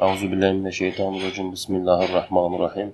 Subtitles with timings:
[0.00, 1.52] Euzubillahimineşşeytanirracim.
[1.52, 2.92] Bismillahirrahmanirrahim.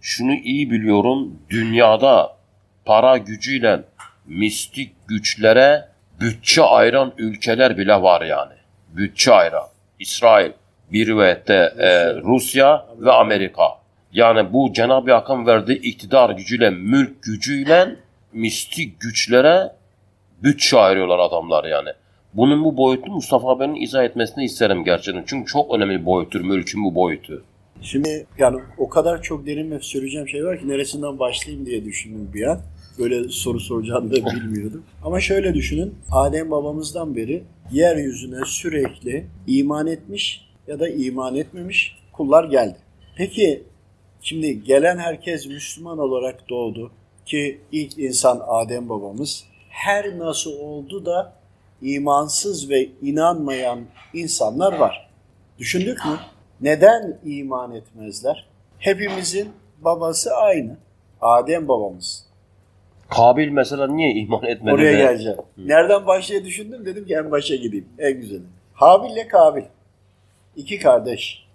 [0.00, 1.38] Şunu iyi biliyorum.
[1.50, 2.36] Dünyada
[2.84, 3.82] para gücüyle
[4.26, 5.88] mistik güçlere
[6.20, 8.52] bütçe ayıran ülkeler bile var yani.
[8.88, 9.66] Bütçe ayıran.
[9.98, 10.52] İsrail,
[10.92, 13.68] bir rivayette e, Rusya ve Amerika.
[14.12, 17.96] Yani bu Cenab-ı Hakk'ın verdiği iktidar gücüyle, mülk gücüyle
[18.32, 19.72] mistik güçlere
[20.42, 21.90] bütçe ayırıyorlar adamlar yani.
[22.36, 25.24] Bunun bu boyutu Mustafa abinin izah etmesini isterim gerçekten.
[25.26, 27.44] Çünkü çok önemli bir boyuttur mülkün bu boyutu.
[27.82, 32.30] Şimdi yani o kadar çok derin ve söyleyeceğim şey var ki neresinden başlayayım diye düşündüm
[32.34, 32.60] bir an.
[32.98, 34.82] Böyle soru soracağını da bilmiyordum.
[35.04, 35.94] Ama şöyle düşünün.
[36.12, 42.76] Adem babamızdan beri yeryüzüne sürekli iman etmiş ya da iman etmemiş kullar geldi.
[43.16, 43.62] Peki
[44.22, 46.90] şimdi gelen herkes Müslüman olarak doğdu
[47.26, 51.35] ki ilk insan Adem babamız her nasıl oldu da
[51.82, 53.80] imansız ve inanmayan
[54.14, 55.10] insanlar var.
[55.58, 56.18] Düşündük mü?
[56.60, 58.46] Neden iman etmezler?
[58.78, 59.48] Hepimizin
[59.80, 60.76] babası aynı.
[61.20, 62.26] Adem babamız.
[63.08, 64.74] Kabil mesela niye iman etmedi?
[64.74, 64.96] Oraya de?
[64.96, 65.38] geleceğim.
[65.58, 67.88] Nereden başlaya düşündüm dedim ki en başa gideyim.
[67.98, 68.42] En güzeli.
[68.74, 69.62] Habil ile Kabil.
[70.56, 71.46] İki kardeş.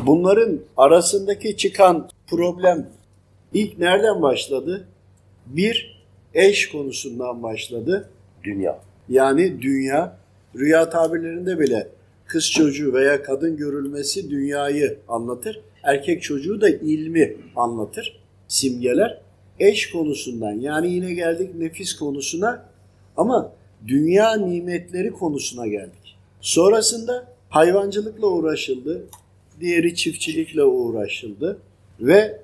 [0.00, 2.88] Bunların arasındaki çıkan problem
[3.52, 4.88] ilk nereden başladı?
[5.46, 6.02] Bir,
[6.34, 8.10] eş konusundan başladı.
[8.44, 8.78] Dünya.
[9.08, 10.18] Yani dünya,
[10.56, 11.88] rüya tabirlerinde bile
[12.26, 15.60] kız çocuğu veya kadın görülmesi dünyayı anlatır.
[15.82, 19.20] Erkek çocuğu da ilmi anlatır, simgeler.
[19.58, 22.68] Eş konusundan yani yine geldik nefis konusuna
[23.16, 23.52] ama
[23.86, 26.16] dünya nimetleri konusuna geldik.
[26.40, 29.04] Sonrasında hayvancılıkla uğraşıldı,
[29.60, 31.58] diğeri çiftçilikle uğraşıldı
[32.00, 32.40] ve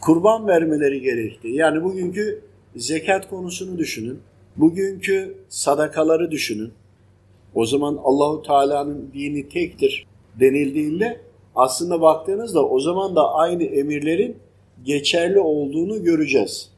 [0.00, 1.48] kurban vermeleri gerekti.
[1.48, 2.40] Yani bugünkü
[2.76, 4.20] zekat konusunu düşünün.
[4.58, 6.72] Bugünkü sadakaları düşünün.
[7.54, 10.06] O zaman Allahu Teala'nın dini tektir
[10.40, 11.20] denildiğinde
[11.54, 14.36] aslında baktığınızda o zaman da aynı emirlerin
[14.84, 16.70] geçerli olduğunu göreceğiz.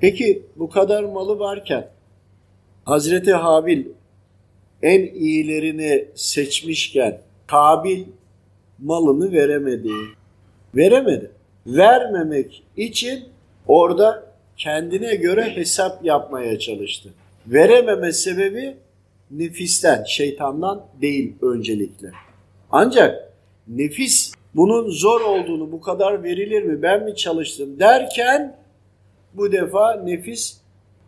[0.00, 1.88] Peki bu kadar malı varken
[2.84, 3.86] Hazreti Habil
[4.82, 8.04] en iyilerini seçmişken Kabil
[8.78, 9.90] malını veremedi.
[10.74, 11.30] Veremedi.
[11.66, 13.24] Vermemek için
[13.68, 17.08] orada kendine göre hesap yapmaya çalıştı.
[17.46, 18.76] Verememe sebebi
[19.30, 22.10] nefisten, şeytandan değil öncelikle.
[22.70, 23.32] Ancak
[23.68, 28.56] nefis bunun zor olduğunu bu kadar verilir mi ben mi çalıştım derken
[29.34, 30.56] bu defa nefis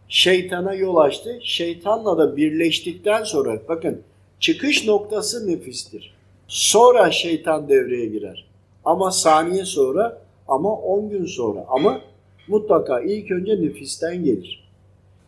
[0.08, 1.38] şeytana yol açtı.
[1.42, 4.02] Şeytanla da birleştikten sonra bakın
[4.40, 6.14] çıkış noktası nefistir.
[6.48, 8.46] Sonra şeytan devreye girer.
[8.84, 10.18] Ama saniye sonra
[10.48, 12.00] ama 10 gün sonra ama
[12.48, 14.66] mutlaka ilk önce nefisten gelir.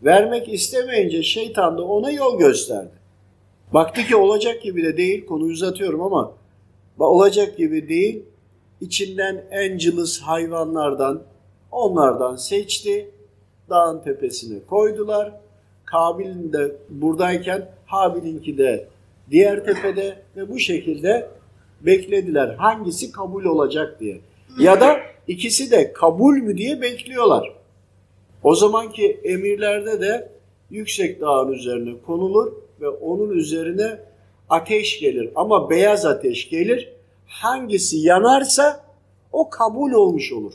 [0.02, 2.98] Vermek istemeyince şeytan da ona yol gösterdi.
[3.74, 6.32] Baktı ki olacak gibi de değil, konuyu uzatıyorum ama
[6.98, 8.22] olacak gibi değil,
[8.80, 11.22] içinden en cılız hayvanlardan,
[11.72, 13.10] onlardan seçti,
[13.70, 15.32] dağın tepesine koydular.
[15.84, 18.86] Kabil'in de buradayken Habil'inki de
[19.30, 21.28] diğer tepede ve bu şekilde
[21.80, 24.20] beklediler hangisi kabul olacak diye.
[24.60, 24.96] Ya da
[25.28, 27.52] ikisi de kabul mü diye bekliyorlar.
[28.44, 30.28] O zamanki emirlerde de
[30.70, 33.98] yüksek dağın üzerine konulur ve onun üzerine
[34.50, 36.92] ateş gelir ama beyaz ateş gelir.
[37.26, 38.84] Hangisi yanarsa
[39.32, 40.52] o kabul olmuş olur.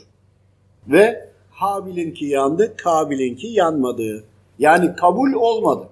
[0.88, 4.24] Ve Habil'inki yandı, Kabil'inki yanmadı.
[4.58, 5.88] Yani kabul olmadı.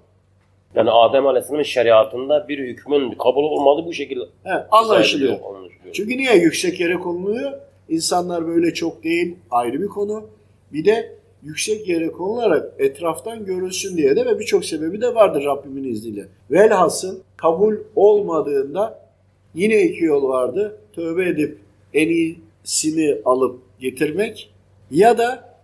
[0.75, 5.33] Yani Adem Aleyhisselam'ın şeriatında bir hükmün kabul olmadığı bu şekilde He, anlaşılıyor.
[5.33, 5.93] anlaşılıyor.
[5.93, 7.53] Çünkü niye yüksek yere konuluyor?
[7.93, 10.25] İnsanlar böyle çok değil, ayrı bir konu.
[10.73, 15.85] Bir de yüksek yere konularak etraftan görülsün diye de ve birçok sebebi de vardır Rabbimin
[15.85, 16.29] izniyle.
[16.51, 19.09] Velhasıl kabul olmadığında
[19.55, 20.79] yine iki yol vardı.
[20.93, 21.59] Tövbe edip
[21.95, 24.51] en iyisini alıp getirmek
[24.91, 25.59] ya da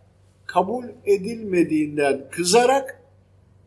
[0.46, 3.02] kabul edilmediğinden kızarak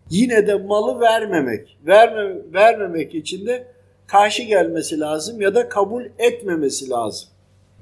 [0.10, 1.78] yine de malı vermemek.
[1.88, 3.68] Verme, vermemek için de
[4.08, 7.31] karşı gelmesi lazım ya da kabul etmemesi lazım.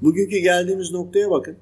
[0.02, 1.56] Bugünkü geldiğimiz noktaya bakın.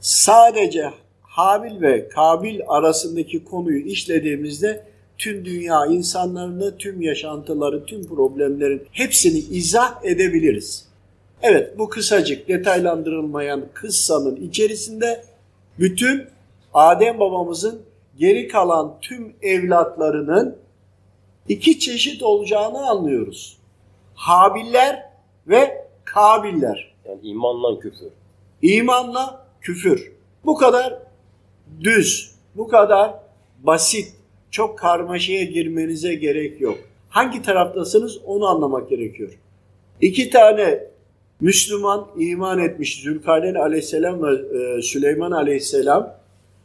[0.00, 0.90] Sadece
[1.22, 4.84] Habil ve Kabil arasındaki konuyu işlediğimizde
[5.18, 10.88] tüm dünya insanlarını, tüm yaşantıları, tüm problemlerin hepsini izah edebiliriz.
[11.42, 15.24] Evet bu kısacık detaylandırılmayan kıssanın içerisinde
[15.78, 16.24] bütün
[16.74, 17.82] Adem babamızın
[18.18, 20.56] geri kalan tüm evlatlarının
[21.48, 23.58] iki çeşit olacağını anlıyoruz.
[24.14, 25.10] Habiller
[25.46, 26.93] ve Kabiller.
[27.08, 28.08] Yani imanla küfür.
[28.62, 30.12] İmanla küfür.
[30.44, 30.98] Bu kadar
[31.80, 33.14] düz, bu kadar
[33.62, 34.14] basit,
[34.50, 36.78] çok karmaşaya girmenize gerek yok.
[37.08, 39.38] Hangi taraftasınız onu anlamak gerekiyor.
[40.00, 40.84] İki tane
[41.40, 46.14] Müslüman iman etmiş Zülkarneyn aleyhisselam ve e, Süleyman aleyhisselam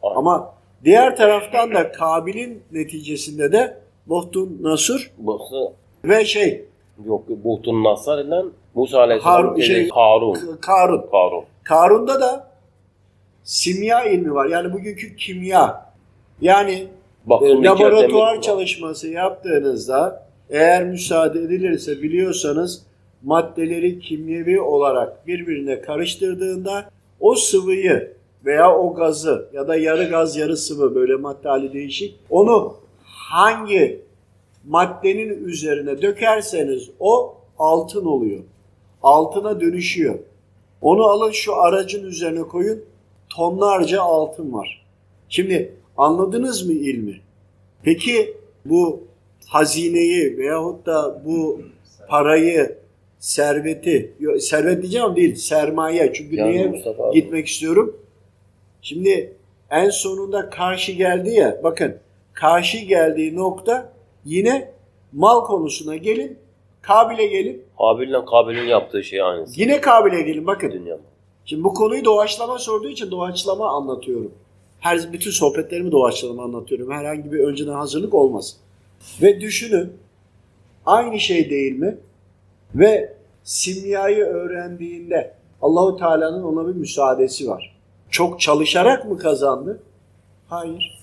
[0.01, 0.15] Aynen.
[0.15, 0.53] ama
[0.85, 3.77] diğer taraftan da Kabil'in neticesinde de
[4.07, 6.65] Buhtun Nasur Burası ve şey
[7.05, 8.43] yok Buhtun Nasar ile
[8.75, 10.33] Musa Aleyhisselam Har- şey- Karun.
[10.33, 11.05] K- Karun.
[11.11, 11.43] Karun.
[11.63, 12.47] Karun'da da
[13.43, 14.45] simya ilmi var.
[14.45, 15.89] Yani bugünkü kimya.
[16.41, 16.87] Yani
[17.25, 22.85] Bakın e, laboratuvar çalışması yaptığınızda eğer müsaade edilirse biliyorsanız
[23.23, 26.89] maddeleri kimyevi olarak birbirine karıştırdığında
[27.19, 28.13] o sıvıyı
[28.45, 32.73] veya o gazı ya da yarı gaz yarı sıvı böyle madde hali değişik onu
[33.03, 34.01] hangi
[34.67, 38.39] maddenin üzerine dökerseniz o altın oluyor.
[39.03, 40.19] Altına dönüşüyor.
[40.81, 42.83] Onu alın şu aracın üzerine koyun
[43.29, 44.85] tonlarca altın var.
[45.29, 47.21] Şimdi anladınız mı ilmi?
[47.83, 48.33] Peki
[48.65, 49.03] bu
[49.47, 51.61] hazineyi veyahut da bu
[52.09, 52.77] parayı,
[53.19, 56.13] serveti, servet diyeceğim ama değil, sermaye.
[56.13, 57.13] Çünkü Yani niye Mustafa abi.
[57.21, 57.97] gitmek istiyorum?
[58.81, 59.33] Şimdi
[59.71, 61.95] en sonunda karşı geldi ya, bakın
[62.33, 63.93] karşı geldiği nokta
[64.25, 64.71] yine
[65.13, 66.37] mal konusuna gelin,
[66.81, 67.63] Kabil'e gelin.
[67.75, 69.61] Habil'le Kabil'in yaptığı şey aynısı.
[69.61, 70.71] Yine Kabil'e gelin bakın.
[70.71, 71.01] Dünyada.
[71.45, 74.31] Şimdi bu konuyu doğaçlama sorduğu için doğaçlama anlatıyorum.
[74.79, 76.91] Her bütün sohbetlerimi doğaçlama anlatıyorum.
[76.91, 78.57] Herhangi bir önceden hazırlık olmaz.
[79.21, 79.93] Ve düşünün
[80.85, 81.97] aynı şey değil mi?
[82.75, 87.75] Ve simyayı öğrendiğinde Allahu Teala'nın ona bir müsaadesi var.
[88.09, 89.83] Çok çalışarak mı kazandı?
[90.47, 90.99] Hayır.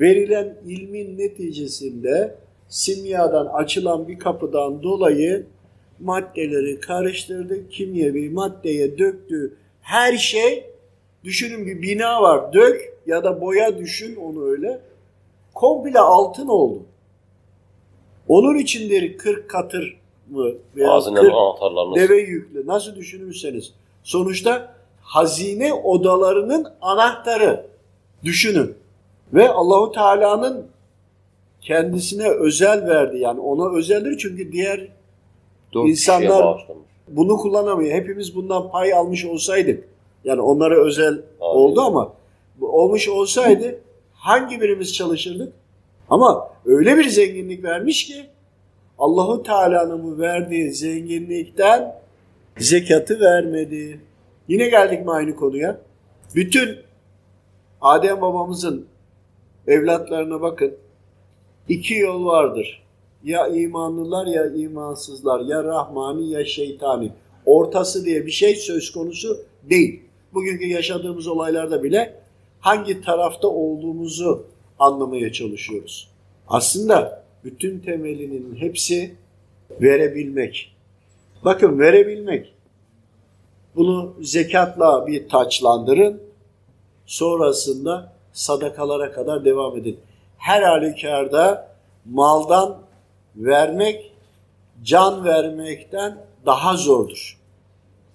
[0.00, 2.34] Verilen ilmin neticesinde
[2.68, 5.46] simyadan açılan bir kapıdan dolayı
[6.00, 9.56] maddeleri karıştırdı, kimyevi maddeye döktü.
[9.80, 10.64] Her şey,
[11.24, 14.80] düşünün bir bina var, dök ya da boya düşün onu öyle.
[15.54, 16.82] Komple altın oldu.
[18.28, 20.00] Onun içindir 40 katır
[20.30, 23.72] mı veya Ağzının 40 anahtarlarını deve yüklü nasıl düşünürseniz.
[24.02, 27.66] Sonuçta hazine odalarının anahtarı
[28.24, 28.74] düşünün.
[29.34, 30.66] Ve Allahu Teala'nın
[31.64, 33.18] kendisine özel verdi.
[33.18, 34.88] Yani ona özeldir çünkü diğer
[35.74, 36.30] dört insanlar-
[37.08, 37.92] bunu kullanamıyor.
[37.94, 39.88] Hepimiz bundan pay almış olsaydık.
[40.24, 42.12] Yani onlara özel oldu ama
[42.60, 43.80] olmuş olsaydı
[44.12, 45.52] hangi birimiz çalışırdık?
[46.10, 48.14] Ama öyle bir zenginlik vermiş ki
[48.98, 51.94] Allahu Teala'nın bu verdiği zenginlikten
[52.58, 54.00] zekatı vermedi.
[54.48, 55.78] Yine geldik mi aynı konuya?
[56.34, 56.76] Bütün
[57.80, 58.86] Adem babamızın
[59.66, 60.74] evlatlarına bakın.
[61.68, 62.82] İki yol vardır.
[63.24, 65.40] Ya imanlılar ya imansızlar.
[65.40, 67.12] Ya Rahmani ya şeytani.
[67.46, 70.00] Ortası diye bir şey söz konusu değil.
[70.34, 72.20] Bugünkü yaşadığımız olaylarda bile
[72.60, 74.46] hangi tarafta olduğumuzu
[74.78, 76.08] anlamaya çalışıyoruz.
[76.48, 79.14] Aslında bütün temelinin hepsi
[79.80, 80.74] verebilmek.
[81.44, 82.54] Bakın verebilmek.
[83.76, 86.20] Bunu zekatla bir taçlandırın.
[87.06, 89.98] Sonrasında sadakalara kadar devam edin.
[90.44, 91.68] Her halükarda
[92.04, 92.78] maldan
[93.36, 94.12] vermek
[94.82, 97.38] can vermekten daha zordur.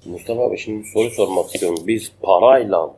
[0.06, 1.80] Mustafa abi şimdi bir soru sormak istiyorum.
[1.88, 2.92] Biz parayla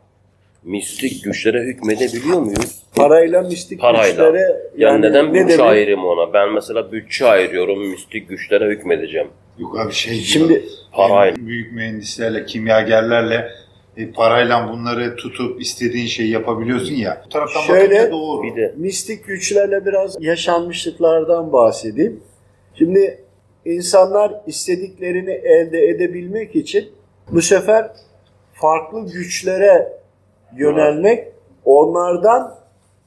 [0.64, 2.80] mistik güçlere hükmedebiliyor muyuz?
[2.96, 4.30] Parayla mistik Parayla.
[4.30, 5.72] güçlere Yani, neden ne bütçe demek?
[5.72, 6.34] ayırayım ona?
[6.34, 9.28] Ben mesela bütçe ayırıyorum, mistik güçlere hükmedeceğim.
[9.60, 11.36] Yok abi şey diyor, Şimdi Parayla.
[11.48, 13.52] büyük mühendislerle, kimyagerlerle
[13.98, 17.22] e, parayla bunları tutup istediğin şeyi yapabiliyorsun ya.
[17.26, 18.44] Bu taraftan Şöyle, bakınca doğru.
[18.44, 22.24] Bir de mistik güçlerle biraz yaşanmışlıklardan bahsedeyim.
[22.74, 23.24] Şimdi
[23.66, 26.90] insanlar istediklerini elde edebilmek için
[27.32, 27.92] bu sefer
[28.54, 29.94] farklı güçlere
[30.58, 31.28] yönelmek,
[31.66, 32.56] onlardan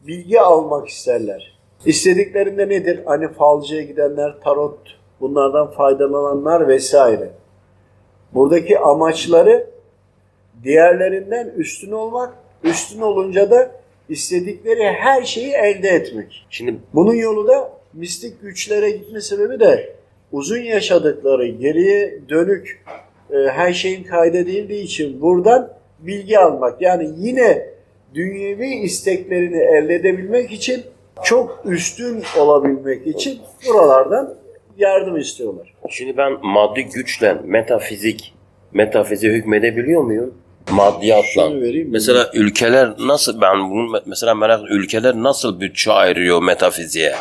[0.06, 1.58] bilgi almak isterler.
[1.86, 3.00] İstediklerinde nedir?
[3.04, 4.78] Hani falcıya gidenler, tarot
[5.20, 7.30] bunlardan faydalananlar vesaire.
[8.34, 9.73] Buradaki amaçları
[10.64, 13.70] diğerlerinden üstün olmak, üstün olunca da
[14.08, 16.46] istedikleri her şeyi elde etmek.
[16.50, 19.96] şimdi Bunun yolu da mistik güçlere gitme sebebi de
[20.32, 22.84] uzun yaşadıkları, geriye dönük
[23.30, 26.82] e, her şeyin kaydedildiği için buradan bilgi almak.
[26.82, 27.74] Yani yine
[28.14, 30.82] dünyevi isteklerini elde edebilmek için
[31.24, 34.34] çok üstün olabilmek için buralardan
[34.78, 35.74] yardım istiyorlar.
[35.88, 38.34] şimdi ben maddi güçle metafizik
[38.72, 40.34] metafiziğe hükmedebiliyor muyum?
[40.70, 41.60] Maddiyatla.
[41.60, 41.92] Vereyim mi?
[41.92, 47.14] Mesela ülkeler nasıl ben bunu me- mesela merak ülkeler nasıl bütçe ayırıyor metafiziğe?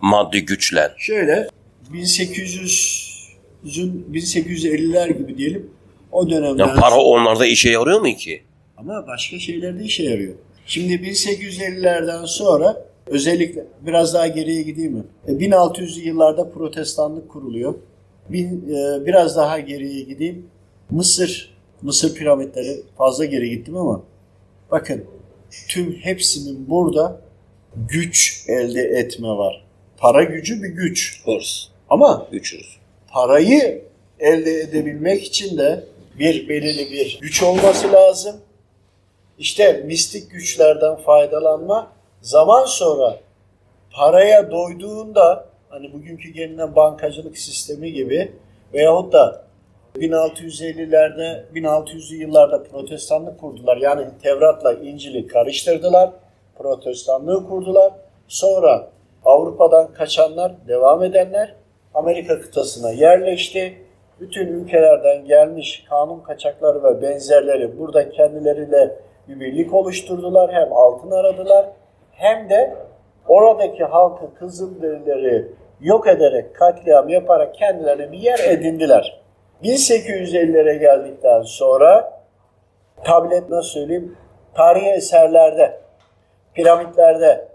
[0.00, 0.94] Maddi güçler.
[0.98, 1.48] Şöyle
[1.92, 5.70] 1800'ün 1850'ler gibi diyelim
[6.12, 8.42] o dönemden Ya para onlarda işe yarıyor mu ki?
[8.76, 10.34] Ama başka şeylerde işe yarıyor.
[10.66, 15.02] Şimdi 1850'lerden sonra özellikle biraz daha geriye gideyim mi?
[15.28, 17.74] E, 1600'lü yıllarda protestanlık kuruluyor.
[18.28, 20.46] Bin, e, biraz daha geriye gideyim.
[20.90, 24.02] Mısır, Mısır piramitleri fazla geri gittim ama
[24.70, 25.04] bakın
[25.68, 27.20] tüm hepsinin burada
[27.88, 29.64] güç elde etme var.
[29.98, 31.22] Para gücü bir güç.
[31.24, 31.66] Hırs.
[31.90, 32.76] Ama Güçüz.
[33.12, 33.82] parayı
[34.20, 35.84] elde edebilmek için de
[36.18, 38.36] bir belirli bir güç olması lazım.
[39.38, 43.20] İşte mistik güçlerden faydalanma zaman sonra
[43.92, 48.32] paraya doyduğunda hani bugünkü gelinen bankacılık sistemi gibi
[48.74, 49.44] veyahut da
[49.96, 53.76] 1650'lerde 1600'lü yıllarda protestanlık kurdular.
[53.76, 56.10] Yani Tevrat'la İncil'i karıştırdılar.
[56.58, 57.92] Protestanlığı kurdular.
[58.28, 58.90] Sonra
[59.24, 61.54] Avrupa'dan kaçanlar, devam edenler
[61.94, 63.74] Amerika kıtasına yerleşti.
[64.20, 68.96] Bütün ülkelerden gelmiş kanun kaçakları ve benzerleri burada kendileriyle
[69.28, 70.52] bir birlik oluşturdular.
[70.52, 71.66] Hem altın aradılar
[72.12, 72.76] hem de
[73.28, 75.46] oradaki halkı Kızılderilileri
[75.80, 79.20] yok ederek, katliam yaparak kendilerine bir yer edindiler.
[79.62, 82.20] 1850'lere geldikten sonra
[83.04, 84.16] tablet nasıl söyleyeyim
[84.54, 85.80] tarihi eserlerde,
[86.54, 87.48] piramitlerde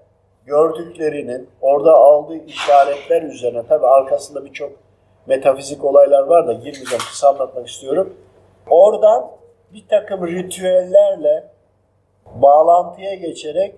[0.45, 4.71] gördüklerinin orada aldığı işaretler üzerine tabi arkasında birçok
[5.25, 8.17] metafizik olaylar var da girmeyeceğim kısa anlatmak istiyorum.
[8.69, 9.31] Oradan
[9.73, 11.43] bir takım ritüellerle
[12.35, 13.75] bağlantıya geçerek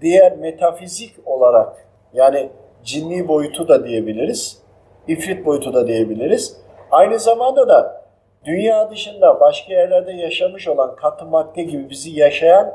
[0.00, 2.50] diğer metafizik olarak yani
[2.84, 4.62] cinni boyutu da diyebiliriz,
[5.08, 6.56] ifrit boyutu da diyebiliriz.
[6.90, 8.02] Aynı zamanda da
[8.44, 12.72] dünya dışında başka yerlerde yaşamış olan katı madde gibi bizi yaşayan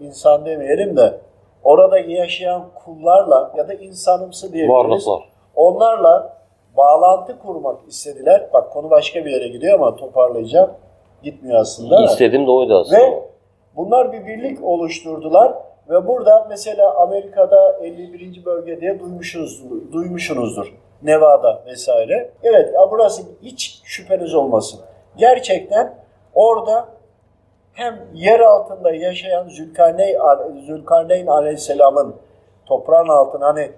[0.00, 1.14] insan demeyelim de
[1.64, 4.84] orada yaşayan kullarla ya da insanımsı diyebiliriz.
[4.84, 5.28] Varlıklar.
[5.54, 6.36] Onlarla
[6.76, 8.46] bağlantı kurmak istediler.
[8.52, 10.70] Bak konu başka bir yere gidiyor ama toparlayacağım.
[11.22, 12.04] Gitmiyor aslında.
[12.04, 13.00] İstediğim de oydu aslında.
[13.00, 13.22] Ve
[13.76, 15.52] bunlar bir birlik oluşturdular
[15.90, 18.44] ve burada mesela Amerika'da 51.
[18.44, 19.92] bölge diye duymuşsunuzdur.
[19.92, 20.74] duymuşsunuzdur.
[21.02, 22.30] Nevada vesaire.
[22.42, 24.80] Evet burası hiç şüpheniz olmasın.
[25.16, 25.94] Gerçekten
[26.34, 26.88] orada
[27.72, 30.18] hem yer altında yaşayan Zülkarneyn,
[30.66, 32.16] Zülkarneyn Aleyhisselam'ın
[32.66, 33.70] toprağın altına hani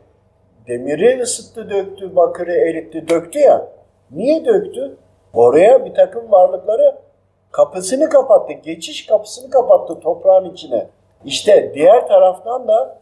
[0.68, 3.68] demiri ısıttı döktü, bakırı eritti döktü ya.
[4.10, 4.96] Niye döktü?
[5.34, 6.96] Oraya bir takım varlıkları
[7.50, 10.86] kapısını kapattı, geçiş kapısını kapattı toprağın içine.
[11.24, 12.98] İşte diğer taraftan da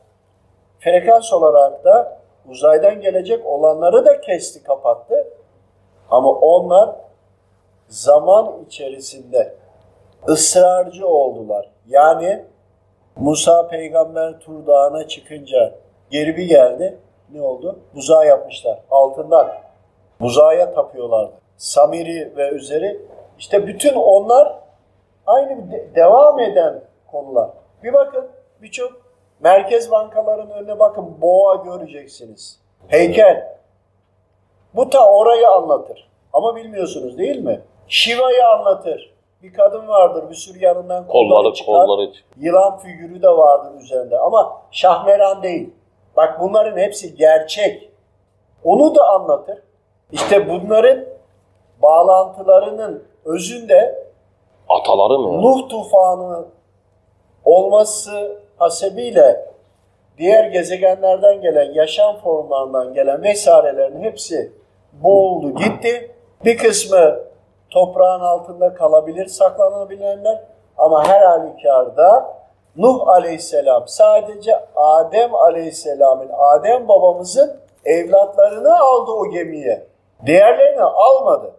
[0.78, 2.15] frekans olarak da
[2.50, 5.28] uzaydan gelecek olanları da kesti, kapattı.
[6.10, 6.90] Ama onlar
[7.88, 9.54] zaman içerisinde
[10.28, 11.70] ısrarcı oldular.
[11.86, 12.44] Yani
[13.16, 15.74] Musa peygamber Tur Dağı'na çıkınca
[16.10, 16.98] geri bir geldi.
[17.32, 17.78] Ne oldu?
[17.94, 19.52] Buzağı yapmışlar altından.
[20.20, 21.32] Buzağa tapıyorlardı.
[21.56, 23.00] Samiri ve üzeri.
[23.38, 24.58] İşte bütün onlar
[25.26, 27.50] aynı de- devam eden konular.
[27.82, 28.28] Bir bakın
[28.62, 29.05] birçok
[29.40, 32.60] merkez bankaların önüne bakın boğa göreceksiniz.
[32.88, 33.56] Heykel.
[34.74, 36.08] Bu ta orayı anlatır.
[36.32, 37.60] Ama bilmiyorsunuz değil mi?
[37.88, 39.14] Şiva'yı anlatır.
[39.42, 41.86] Bir kadın vardır bir sürü yanından kolları Kolları çıkar.
[41.86, 42.10] kolları.
[42.36, 45.70] Yılan figürü de vardır üzerinde ama şahmeran değil.
[46.16, 47.90] Bak bunların hepsi gerçek.
[48.64, 49.58] Onu da anlatır.
[50.12, 51.04] İşte bunların
[51.82, 54.06] bağlantılarının özünde
[54.68, 55.42] Ataları mı?
[55.42, 56.44] Nuh tufanı
[57.44, 59.46] olması hasebiyle
[60.18, 64.52] diğer gezegenlerden gelen, yaşam formlarından gelen vesairelerin hepsi
[64.92, 66.10] boğuldu gitti.
[66.44, 67.18] Bir kısmı
[67.70, 70.44] toprağın altında kalabilir, saklanabilenler
[70.78, 72.36] ama her halükarda
[72.76, 79.86] Nuh aleyhisselam sadece Adem aleyhisselamın, Adem babamızın evlatlarını aldı o gemiye.
[80.26, 81.52] Diğerlerini almadı.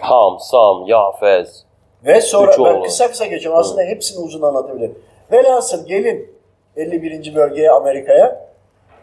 [0.00, 1.64] Ham, Sam, Yafez.
[2.04, 3.60] Ve sonra ben kısa kısa geçiyorum.
[3.60, 4.98] Aslında hepsini uzun anlatabilirim.
[5.32, 6.36] Velhasıl gelin
[6.76, 7.34] 51.
[7.34, 8.46] bölgeye Amerika'ya.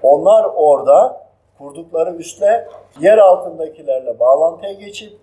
[0.03, 1.27] Onlar orada
[1.58, 2.68] kurdukları üsle
[3.00, 5.13] yer altındakilerle bağlantıya geçip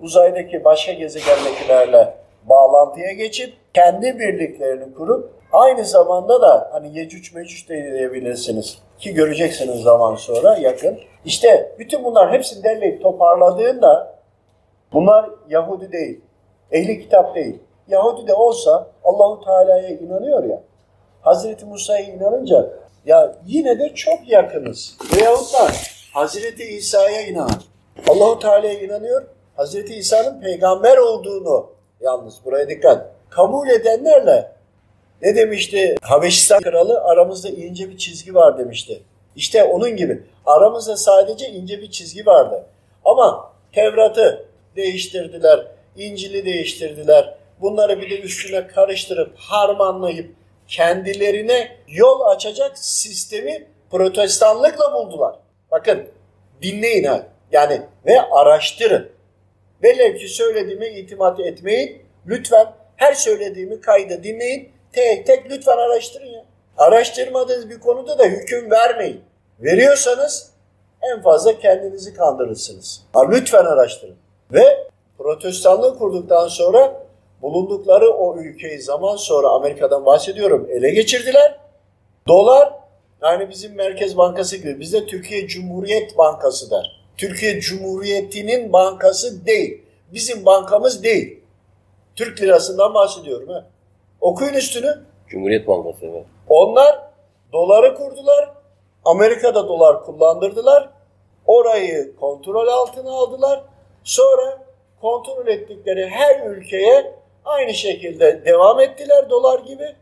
[0.00, 7.92] uzaydaki başka gezegendekilerle bağlantıya geçip kendi birliklerini kurup aynı zamanda da hani Yecüc Mecüc de
[7.92, 10.98] diyebilirsiniz ki göreceksiniz zaman sonra yakın.
[11.24, 14.14] İşte bütün bunlar hepsini derleyip toparladığında
[14.94, 16.20] Bunlar Yahudi değil.
[16.72, 17.58] Ehli kitap değil.
[17.88, 20.62] Yahudi de olsa Allahu Teala'ya inanıyor ya.
[21.22, 22.70] Hazreti Musa'ya inanınca
[23.06, 24.96] ya yine de çok yakınız.
[25.16, 25.68] Veyahut da
[26.12, 27.62] Hazreti İsa'ya inanan.
[28.08, 29.22] Allahu Teala'ya inanıyor.
[29.56, 31.66] Hazreti İsa'nın peygamber olduğunu
[32.00, 33.06] yalnız buraya dikkat.
[33.30, 34.52] Kabul edenlerle
[35.22, 35.96] ne demişti?
[36.02, 39.02] Habeşistan kralı aramızda ince bir çizgi var demişti.
[39.36, 40.22] İşte onun gibi.
[40.46, 42.66] Aramızda sadece ince bir çizgi vardı.
[43.04, 47.33] Ama Tevrat'ı değiştirdiler, İncil'i değiştirdiler.
[47.64, 50.30] Bunları bir de üstüne karıştırıp harmanlayıp
[50.68, 55.36] kendilerine yol açacak sistemi protestanlıkla buldular.
[55.70, 56.08] Bakın
[56.62, 57.26] dinleyin ha.
[57.52, 59.10] Yani ve araştırın.
[59.82, 62.02] Velev ki söylediğime itimat etmeyin.
[62.26, 62.66] Lütfen
[62.96, 64.72] her söylediğimi kayda dinleyin.
[64.92, 66.44] Tek tek lütfen araştırın ya.
[66.78, 69.20] Araştırmadığınız bir konuda da hüküm vermeyin.
[69.60, 70.50] Veriyorsanız
[71.02, 73.02] en fazla kendinizi kandırırsınız.
[73.12, 74.16] Ha, lütfen araştırın.
[74.52, 77.03] Ve protestanlığı kurduktan sonra
[77.44, 81.58] bulundukları o ülkeyi zaman sonra Amerika'dan bahsediyorum ele geçirdiler.
[82.28, 82.72] Dolar
[83.22, 87.00] yani bizim Merkez Bankası gibi bizde Türkiye Cumhuriyet Bankası der.
[87.16, 89.82] Türkiye Cumhuriyeti'nin bankası değil.
[90.12, 91.40] Bizim bankamız değil.
[92.16, 93.48] Türk lirasından bahsediyorum.
[93.48, 93.66] Ha.
[94.20, 95.00] Okuyun üstünü.
[95.28, 96.24] Cumhuriyet Bankası evet.
[96.48, 97.00] Onlar
[97.52, 98.50] doları kurdular.
[99.04, 100.90] Amerika'da dolar kullandırdılar.
[101.46, 103.64] Orayı kontrol altına aldılar.
[104.04, 104.58] Sonra
[105.00, 109.94] kontrol ettikleri her ülkeye aynı şekilde devam ettiler dolar gibi.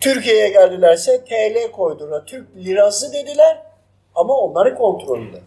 [0.00, 2.26] Türkiye'ye geldilerse TL koydular.
[2.26, 3.62] Türk lirası dediler
[4.14, 5.40] ama onların kontrolünde.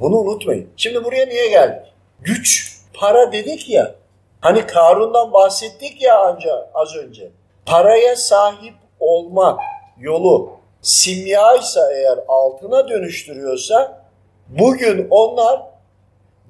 [0.00, 0.68] Bunu unutmayın.
[0.76, 1.92] Şimdi buraya niye geldik?
[2.20, 3.94] Güç, para dedik ya.
[4.40, 7.30] Hani Karun'dan bahsettik ya anca az önce.
[7.66, 9.58] Paraya sahip olma
[9.98, 10.50] yolu
[10.82, 14.02] simya ise eğer altına dönüştürüyorsa
[14.48, 15.62] bugün onlar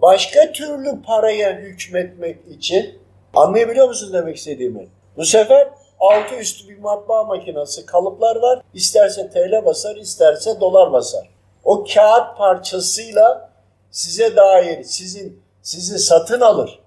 [0.02, 2.98] başka türlü paraya hükmetmek için
[3.36, 4.88] anlayabiliyor musunuz demek istediğimi?
[5.16, 5.68] Bu sefer
[6.00, 8.62] altı üstü bir matbaa makinesi kalıplar var.
[8.74, 11.28] İsterse TL basar, isterse dolar basar.
[11.64, 13.50] O kağıt parçasıyla
[13.90, 16.78] size dair sizin sizi satın alır.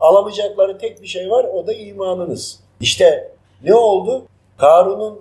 [0.00, 2.60] Alamayacakları tek bir şey var o da imanınız.
[2.80, 3.32] İşte
[3.62, 4.26] ne oldu?
[4.58, 5.20] Karun'un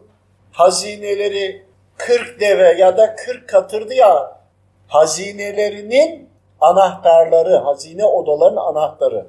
[0.52, 1.66] hazineleri
[1.98, 4.40] 40 deve ya da 40 katırdı ya
[4.88, 6.30] hazinelerinin
[6.62, 9.28] anahtarları, hazine odalarının anahtarı.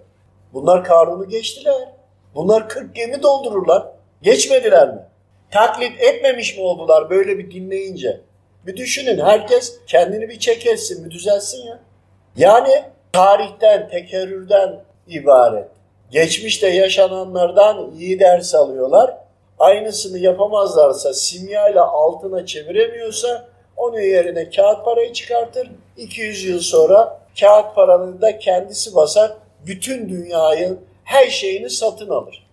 [0.53, 1.89] Bunlar Karun'u geçtiler.
[2.35, 3.87] Bunlar 40 gemi doldururlar.
[4.23, 5.01] Geçmediler mi?
[5.51, 8.21] Taklit etmemiş mi oldular böyle bir dinleyince?
[8.67, 11.79] Bir düşünün herkes kendini bir çek etsin, bir düzelsin ya.
[12.37, 15.69] Yani tarihten, tekerrürden ibaret.
[16.11, 19.17] Geçmişte yaşananlardan iyi ders alıyorlar.
[19.59, 25.71] Aynısını yapamazlarsa, simyayla altına çeviremiyorsa onun yerine kağıt parayı çıkartır.
[25.97, 29.33] 200 yıl sonra kağıt paranın da kendisi basar.
[29.67, 32.47] Bütün dünyayı, her şeyini satın alır.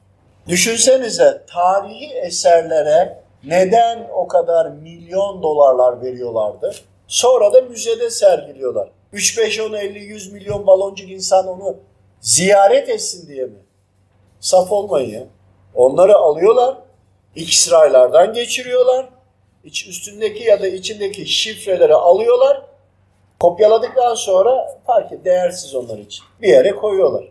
[0.47, 6.75] Düşünsenize tarihi eserlere neden o kadar milyon dolarlar veriyorlardı?
[7.07, 8.89] Sonra da müzede sergiliyorlar.
[9.13, 11.77] 3, 5, 10, 50, 100 milyon baloncuk insan onu
[12.21, 13.59] ziyaret etsin diye mi?
[14.39, 15.27] Saf olmayın.
[15.75, 16.77] Onları alıyorlar,
[17.35, 19.09] X-raylardan geçiriyorlar.
[19.63, 22.61] İç üstündeki ya da içindeki şifreleri alıyorlar.
[23.43, 26.25] Kopyaladıktan sonra fark et, değersiz onlar için.
[26.41, 27.23] Bir yere koyuyorlar.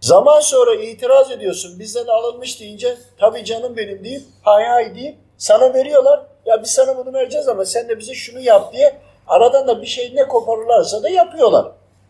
[0.00, 1.78] Zaman sonra itiraz ediyorsun.
[1.78, 6.20] Bizden alınmış deyince tabii canım benim deyip hay hay deyip sana veriyorlar.
[6.46, 8.94] Ya biz sana bunu vereceğiz ama sen de bize şunu yap diye
[9.26, 11.66] aradan da bir şey ne koparırlarsa da yapıyorlar.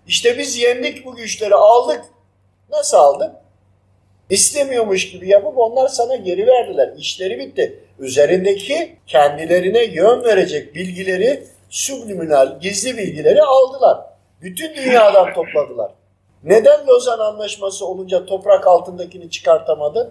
[0.07, 2.05] İşte biz yendik bu güçleri aldık.
[2.71, 3.31] Nasıl aldık?
[4.31, 6.93] İstemiyormuş gibi yapıp onlar sana geri verdiler.
[6.97, 7.85] İşleri bitti.
[7.99, 14.01] Üzerindeki kendilerine yön verecek bilgileri, subliminal gizli bilgileri aldılar.
[14.43, 15.93] Bütün dünyadan topladılar.
[16.45, 20.11] Neden Lozan Anlaşması olunca toprak altındakini çıkartamadın?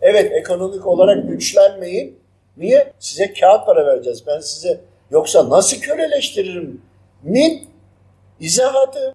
[0.00, 2.20] Evet ekonomik olarak güçlenmeyin.
[2.56, 2.92] Niye?
[2.98, 4.26] Size kağıt para vereceğiz.
[4.26, 6.82] Ben size yoksa nasıl köleleştiririm?
[7.22, 7.68] Min
[8.40, 9.14] izahatı.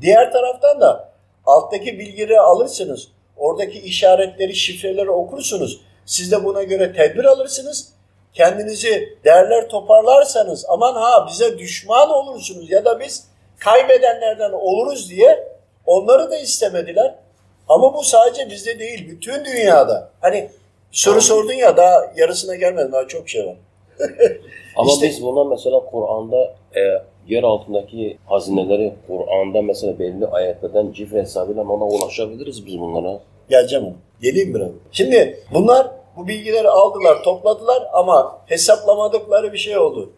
[0.00, 1.12] Diğer taraftan da
[1.46, 3.08] alttaki bilgileri alırsınız.
[3.36, 5.80] Oradaki işaretleri, şifreleri okursunuz.
[6.06, 7.92] Siz de buna göre tedbir alırsınız.
[8.34, 13.26] Kendinizi derler toparlarsanız aman ha bize düşman olursunuz ya da biz
[13.58, 15.48] kaybedenlerden oluruz diye
[15.86, 17.14] onları da istemediler.
[17.68, 20.10] Ama bu sadece bizde değil, bütün dünyada.
[20.20, 20.50] Hani
[20.92, 23.56] soru sordun ya daha yarısına gelmedim, daha çok şey var.
[24.76, 26.80] Ama İşte- biz buna mesela Kur'an'da e,
[27.28, 33.20] yer altındaki hazineleri Kur'an'da mesela belli ayetlerden cifre hesabıyla ona ulaşabiliriz biz bunlara.
[33.50, 33.94] Geleceğim.
[34.22, 34.68] Geleyim biraz.
[34.92, 35.90] Şimdi bunlar
[36.20, 40.12] bu bilgileri aldılar, topladılar ama hesaplamadıkları bir şey oldu.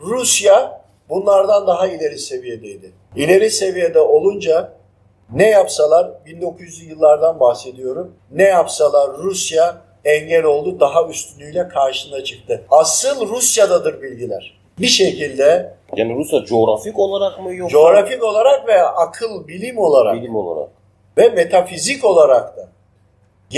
[0.00, 2.92] Rusya bunlardan daha ileri seviyedeydi.
[3.16, 4.72] İleri seviyede olunca
[5.32, 8.14] ne yapsalar 1900'lü yıllardan bahsediyorum.
[8.30, 12.62] Ne yapsalar Rusya engel oldu, daha üstünlüğüyle karşına çıktı.
[12.70, 14.58] Asıl Rusya'dadır bilgiler.
[14.78, 20.36] Bir şekilde Yani Rusya coğrafik olarak mı yoksa coğrafik olarak ve akıl, bilim olarak bilim
[20.36, 20.68] olarak?
[21.18, 22.68] ve metafizik olarak da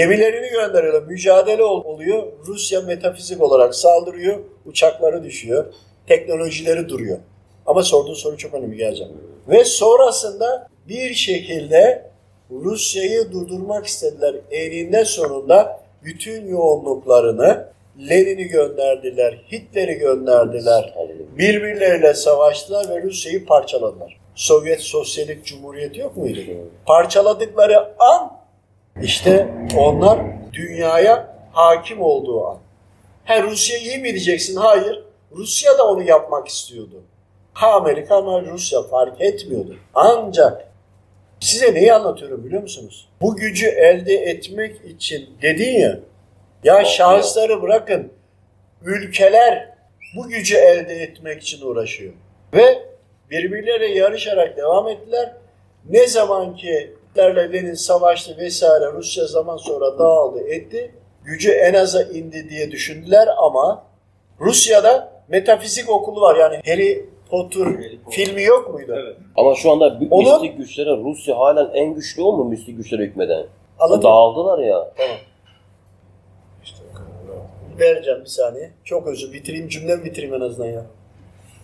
[0.01, 1.03] gemilerini gönderiyorlar.
[1.03, 2.23] Mücadele ol- oluyor.
[2.47, 4.39] Rusya metafizik olarak saldırıyor.
[4.67, 5.65] Uçakları düşüyor.
[6.07, 7.19] Teknolojileri duruyor.
[7.67, 9.13] Ama sorduğun soru çok önemli geleceğim.
[9.49, 12.11] Ve sonrasında bir şekilde
[12.51, 14.35] Rusya'yı durdurmak istediler.
[14.51, 17.67] Eninde sonunda bütün yoğunluklarını
[18.11, 20.95] Lenin'i gönderdiler, Hitler'i gönderdiler.
[21.39, 24.21] Birbirleriyle savaştılar ve Rusya'yı parçaladılar.
[24.35, 26.41] Sovyet Sosyalist Cumhuriyeti yok muydu?
[26.87, 28.33] Parçaladıkları an
[29.03, 30.19] işte onlar
[30.53, 32.59] dünyaya hakim olduğu an.
[33.25, 34.57] Ha Rusya iyi mi diyeceksin?
[34.57, 35.03] Hayır.
[35.33, 37.03] Rusya da onu yapmak istiyordu.
[37.53, 39.77] Ha Amerika ama Rusya fark etmiyordu.
[39.95, 40.69] Ancak
[41.41, 43.09] size neyi anlatıyorum biliyor musunuz?
[43.21, 45.99] Bu gücü elde etmek için dedin ya,
[46.65, 48.13] ya şahısları bırakın,
[48.83, 49.69] ülkeler
[50.17, 52.13] bu gücü elde etmek için uğraşıyor.
[52.55, 52.83] Ve
[53.31, 55.33] birbirleriyle yarışarak devam ettiler.
[55.89, 60.95] Ne zaman ki Hitler'le Lenin savaştı vesaire Rusya zaman sonra dağıldı etti.
[61.25, 63.85] Gücü en aza indi diye düşündüler ama
[64.41, 67.69] Rusya'da metafizik okulu var yani Harry Potter
[68.11, 68.95] filmi yok muydu?
[68.99, 69.17] Evet.
[69.37, 73.03] Ama şu anda bir Onu- mistik güçlere Rusya halen en güçlü o mu mistik güçlere
[73.03, 73.47] hükmeden?
[73.79, 74.03] Anladın?
[74.03, 74.93] Dağıldılar ya.
[74.97, 75.17] Tamam.
[77.79, 78.71] Vereceğim bir saniye.
[78.85, 80.83] Çok özür bitireyim cümlemi bitireyim en azından ya.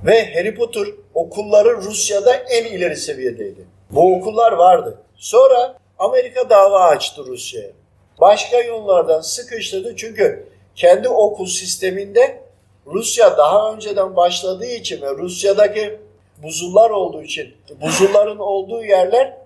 [0.07, 0.83] Ve Harry Potter
[1.15, 3.65] okulları Rusya'da en ileri seviyedeydi.
[3.91, 4.99] Bu okullar vardı.
[5.23, 7.71] Sonra Amerika dava açtı Rusya'ya.
[8.21, 12.43] Başka yollardan sıkıştırdı çünkü kendi okul sisteminde
[12.87, 15.99] Rusya daha önceden başladığı için ve Rusya'daki
[16.43, 19.39] buzullar olduğu için buzulların olduğu yerler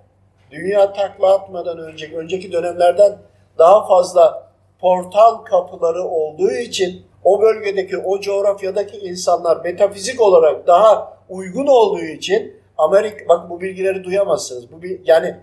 [0.51, 3.19] dünya takla atmadan önceki önceki dönemlerden
[3.59, 11.67] daha fazla portal kapıları olduğu için o bölgedeki o coğrafyadaki insanlar metafizik olarak daha uygun
[11.67, 14.73] olduğu için Amerika bak bu bilgileri duyamazsınız.
[14.73, 15.37] Bu bir, yani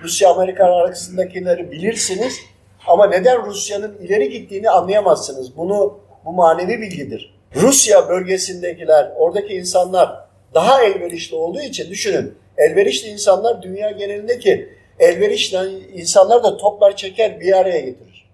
[0.00, 2.40] Rusya Amerika arasındakileri bilirsiniz
[2.86, 5.56] ama neden Rusya'nın ileri gittiğini anlayamazsınız.
[5.56, 7.34] Bunu bu manevi bilgidir.
[7.56, 12.38] Rusya bölgesindekiler, oradaki insanlar daha elverişli olduğu için düşünün.
[12.58, 15.56] Elverişli insanlar dünya genelindeki elverişli
[15.92, 18.30] insanlar da toplar çeker bir araya getirir.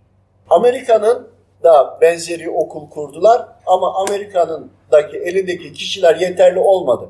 [0.50, 1.28] Amerika'nın
[1.62, 7.08] da benzeri okul kurdular ama Amerika'nın daki elindeki kişiler yeterli olmadı.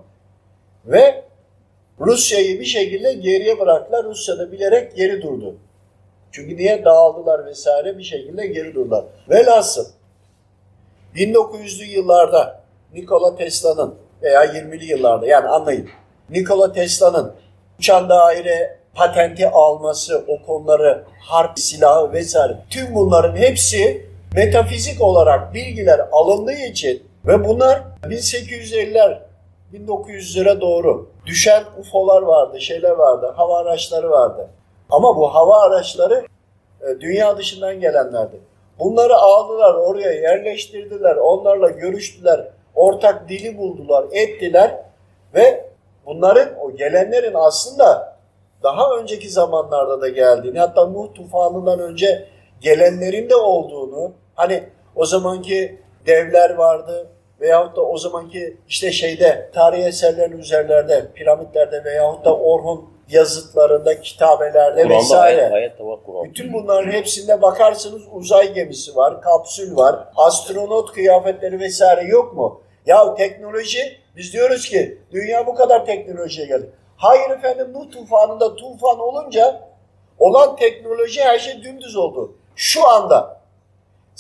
[0.86, 1.24] Ve
[2.00, 4.04] Rusya'yı bir şekilde geriye bıraktılar.
[4.04, 5.54] Rusya da bilerek geri durdu.
[6.32, 9.04] Çünkü niye dağıldılar vesaire bir şekilde geri durdular.
[9.30, 9.86] Velhasıl
[11.14, 12.60] 1900'lü yıllarda
[12.94, 15.88] Nikola Tesla'nın veya 20'li yıllarda yani anlayın.
[16.30, 17.32] Nikola Tesla'nın
[17.78, 26.00] uçan daire patenti alması, o konuları, harp silahı vesaire tüm bunların hepsi metafizik olarak bilgiler
[26.12, 29.18] alındığı için ve bunlar 1850'ler
[29.74, 34.48] 1900'lere doğru düşen UFO'lar vardı, şeyler vardı, hava araçları vardı.
[34.90, 36.26] Ama bu hava araçları
[36.80, 38.40] e, dünya dışından gelenlerdi.
[38.78, 44.76] Bunları aldılar, oraya yerleştirdiler, onlarla görüştüler, ortak dili buldular, ettiler
[45.34, 45.70] ve
[46.06, 48.16] bunların, o gelenlerin aslında
[48.62, 52.28] daha önceki zamanlarda da geldiğini, hatta Nuh tufanından önce
[52.60, 54.64] gelenlerin de olduğunu, hani
[54.96, 57.06] o zamanki devler vardı
[57.40, 64.82] veyahut da o zamanki işte şeyde tarih eserlerin üzerlerde, piramitlerde veyahut da Orhun yazıtlarında, kitabelerde
[64.82, 65.42] Kur'an'da vesaire.
[65.42, 66.24] ayet, ayet var Kur'an.
[66.24, 72.62] Bütün bunların hepsinde bakarsınız uzay gemisi var, kapsül var, astronot kıyafetleri vesaire yok mu?
[72.86, 76.70] Ya teknoloji, biz diyoruz ki dünya bu kadar teknolojiye geldi.
[76.96, 79.60] Hayır efendim Nuh tufanında tufan olunca
[80.18, 82.32] olan teknoloji her şey dümdüz oldu.
[82.56, 83.39] Şu anda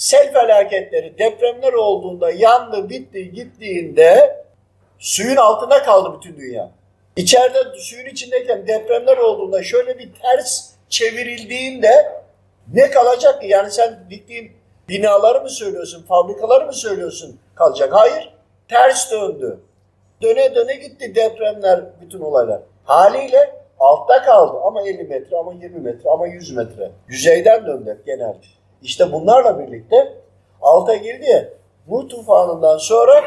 [0.00, 4.44] sel felaketleri, depremler olduğunda yandı, bitti, gittiğinde
[4.98, 6.70] suyun altında kaldı bütün dünya.
[7.16, 12.22] İçeride suyun içindeyken depremler olduğunda şöyle bir ters çevrildiğinde
[12.72, 13.48] ne kalacak ki?
[13.48, 14.52] Yani sen diktiğin
[14.88, 17.88] binaları mı söylüyorsun, fabrikaları mı söylüyorsun kalacak?
[17.92, 18.34] Hayır,
[18.68, 19.60] ters döndü.
[20.22, 22.60] Döne döne gitti depremler, bütün olaylar.
[22.84, 26.90] Haliyle altta kaldı ama 50 metre, ama 20 metre, ama 100 metre.
[27.08, 28.59] Yüzeyden döndü genelde.
[28.82, 30.14] İşte bunlarla birlikte
[30.62, 31.48] alta girdi ya,
[31.86, 33.24] bu tufanından sonra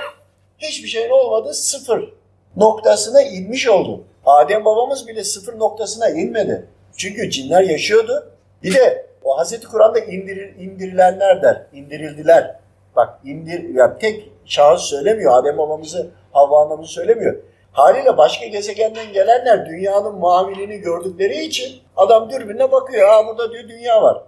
[0.58, 2.14] hiçbir şeyin olmadı, sıfır
[2.56, 4.04] noktasına inmiş oldu.
[4.26, 6.68] Adem babamız bile sıfır noktasına inmedi.
[6.98, 8.32] Çünkü cinler yaşıyordu.
[8.64, 12.56] Bir de o Hazreti Kur'an'da indirir, indirilenler der, indirildiler.
[12.96, 17.36] Bak indir, ya tek şahıs söylemiyor, Adem babamızı, Havva anamızı söylemiyor.
[17.72, 23.08] Haliyle başka gezegenden gelenler dünyanın maviliğini gördükleri için adam dürbünle bakıyor.
[23.08, 24.24] Ha burada diyor dünya var.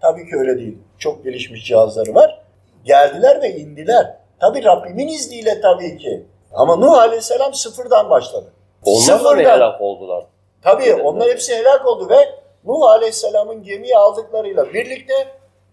[0.00, 0.78] Tabii ki öyle değil.
[0.98, 2.42] Çok gelişmiş cihazları var.
[2.84, 4.16] Geldiler ve indiler.
[4.40, 6.26] Tabii Rabbimin izniyle tabii ki.
[6.52, 8.52] Ama Nuh Aleyhisselam sıfırdan başladı.
[8.84, 9.50] Onlar da Sıfırdan.
[9.50, 10.24] helak oldular?
[10.62, 12.28] Tabii onlar hepsi helak oldu ve
[12.64, 15.14] Nuh Aleyhisselam'ın gemiyi aldıklarıyla birlikte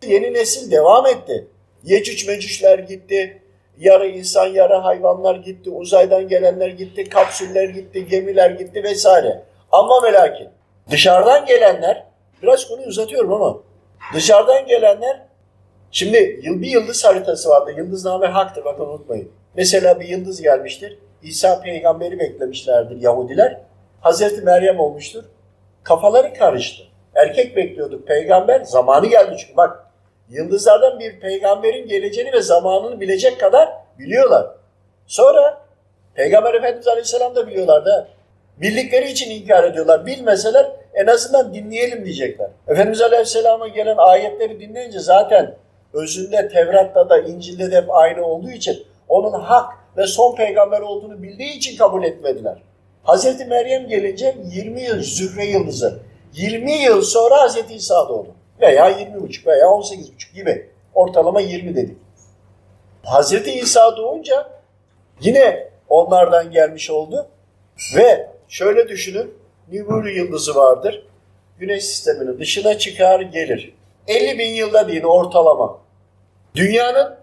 [0.07, 1.47] yeni nesil devam etti.
[1.83, 3.41] Yecüc mecücler gitti,
[3.77, 9.43] yarı insan yarı hayvanlar gitti, uzaydan gelenler gitti, kapsüller gitti, gemiler gitti vesaire.
[9.71, 10.49] Ama ve lakin
[10.91, 12.05] dışarıdan gelenler,
[12.43, 13.57] biraz konuyu uzatıyorum ama
[14.13, 15.21] dışarıdan gelenler,
[15.91, 17.73] şimdi bir yıldız haritası vardı.
[17.77, 19.31] Yıldızname haktır bakın unutmayın.
[19.55, 20.99] Mesela bir yıldız gelmiştir.
[21.23, 23.61] İsa peygamberi beklemişlerdir Yahudiler.
[24.01, 25.23] Hazreti Meryem olmuştur.
[25.83, 26.83] Kafaları karıştı.
[27.15, 28.63] Erkek bekliyorduk peygamber.
[28.63, 29.87] Zamanı geldi çünkü bak
[30.29, 34.47] yıldızlardan bir peygamberin geleceğini ve zamanını bilecek kadar biliyorlar.
[35.07, 35.61] Sonra
[36.15, 38.07] Peygamber Efendimiz Aleyhisselam da biliyorlar da
[38.57, 40.05] bildikleri için inkar ediyorlar.
[40.05, 42.49] Bilmeseler en azından dinleyelim diyecekler.
[42.67, 45.55] Efendimiz Aleyhisselam'a gelen ayetleri dinleyince zaten
[45.93, 51.23] özünde Tevrat'ta da İncil'de de hep aynı olduğu için onun hak ve son peygamber olduğunu
[51.23, 52.57] bildiği için kabul etmediler.
[53.03, 55.99] Hazreti Meryem gelince 20 yıl Zühre yıldızı.
[56.33, 58.35] 20 yıl sonra Hazreti İsa doğdu.
[58.61, 60.69] Veya 20,5 veya 18,5 gibi.
[60.93, 61.97] Ortalama 20 dedik.
[63.03, 64.47] Hazreti İsa doğunca
[65.21, 67.27] yine onlardan gelmiş oldu.
[67.95, 69.33] Ve şöyle düşünün.
[69.71, 71.07] Nibiru yıldızı vardır.
[71.59, 73.75] Güneş sisteminin dışına çıkar gelir.
[74.07, 75.77] 50 bin yılda değil ortalama.
[76.55, 77.15] Dünyanın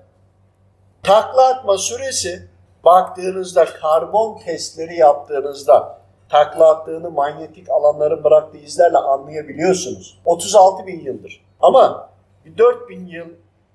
[1.02, 2.48] takla atma süresi
[2.84, 10.20] baktığınızda karbon testleri yaptığınızda takla attığını manyetik alanların bıraktığı izlerle anlayabiliyorsunuz.
[10.24, 11.44] 36 bin yıldır.
[11.60, 12.10] Ama
[12.58, 13.26] 4 bin yıl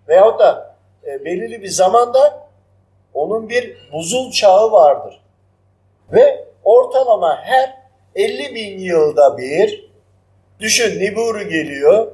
[0.08, 0.76] veyahut da
[1.08, 2.48] e, belirli bir zamanda
[3.14, 5.22] onun bir buzul çağı vardır.
[6.12, 7.78] Ve ortalama her
[8.16, 9.92] 50 bin yılda bir
[10.60, 12.12] düşün Niburu geliyor.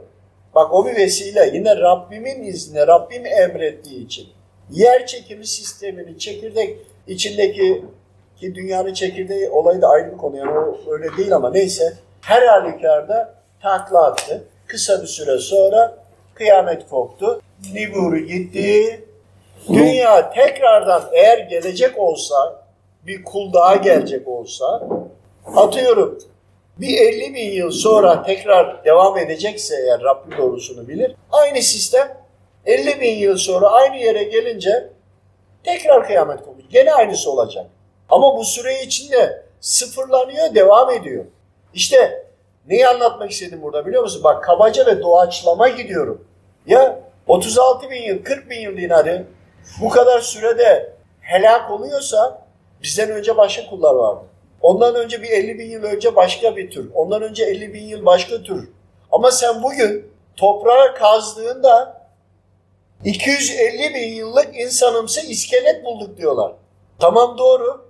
[0.55, 4.27] Bak o bir vesile yine Rabbimin izni, Rabbim emrettiği için.
[4.71, 7.85] Yer çekimi sisteminin çekirdek içindeki
[8.39, 12.41] ki dünyanın çekirdeği olayı da ayrı bir konu yani o öyle değil ama neyse her
[12.41, 14.43] halükarda takla attı.
[14.67, 15.97] Kısa bir süre sonra
[16.33, 17.41] kıyamet koptu.
[17.73, 19.05] Niburu gitti.
[19.69, 22.60] Dünya tekrardan eğer gelecek olsa
[23.05, 24.87] bir kul daha gelecek olsa
[25.55, 26.19] atıyorum
[26.77, 31.15] bir 50 bin yıl sonra tekrar devam edecekse eğer Rabbim doğrusunu bilir.
[31.31, 32.17] Aynı sistem
[32.65, 34.89] 50 bin yıl sonra aynı yere gelince
[35.63, 36.71] tekrar kıyamet kopacak.
[36.71, 37.65] Gene aynısı olacak.
[38.09, 41.25] Ama bu süre içinde sıfırlanıyor, devam ediyor.
[41.73, 42.27] İşte
[42.67, 44.23] neyi anlatmak istedim burada biliyor musun?
[44.23, 46.27] Bak kabaca ve doğaçlama gidiyorum.
[46.65, 49.25] Ya 36 bin yıl, 40 bin yıl din hadi.
[49.81, 52.45] Bu kadar sürede helak oluyorsa
[52.83, 54.21] bizden önce başka kullar vardı.
[54.61, 56.89] Ondan önce bir 50 bin yıl önce başka bir tür.
[56.93, 58.69] Ondan önce 50 bin yıl başka tür.
[59.11, 62.01] Ama sen bugün toprağa kazdığında
[63.05, 66.51] 250 bin yıllık insanımsı iskelet bulduk diyorlar.
[66.99, 67.85] Tamam doğru.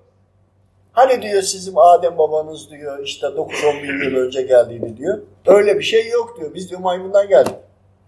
[0.93, 5.21] Hani diyor sizin Adem babanız diyor işte 9-10 bin yıl önce geldiğini diyor.
[5.45, 6.53] Öyle bir şey yok diyor.
[6.53, 7.55] Biz diyor maymundan geldik.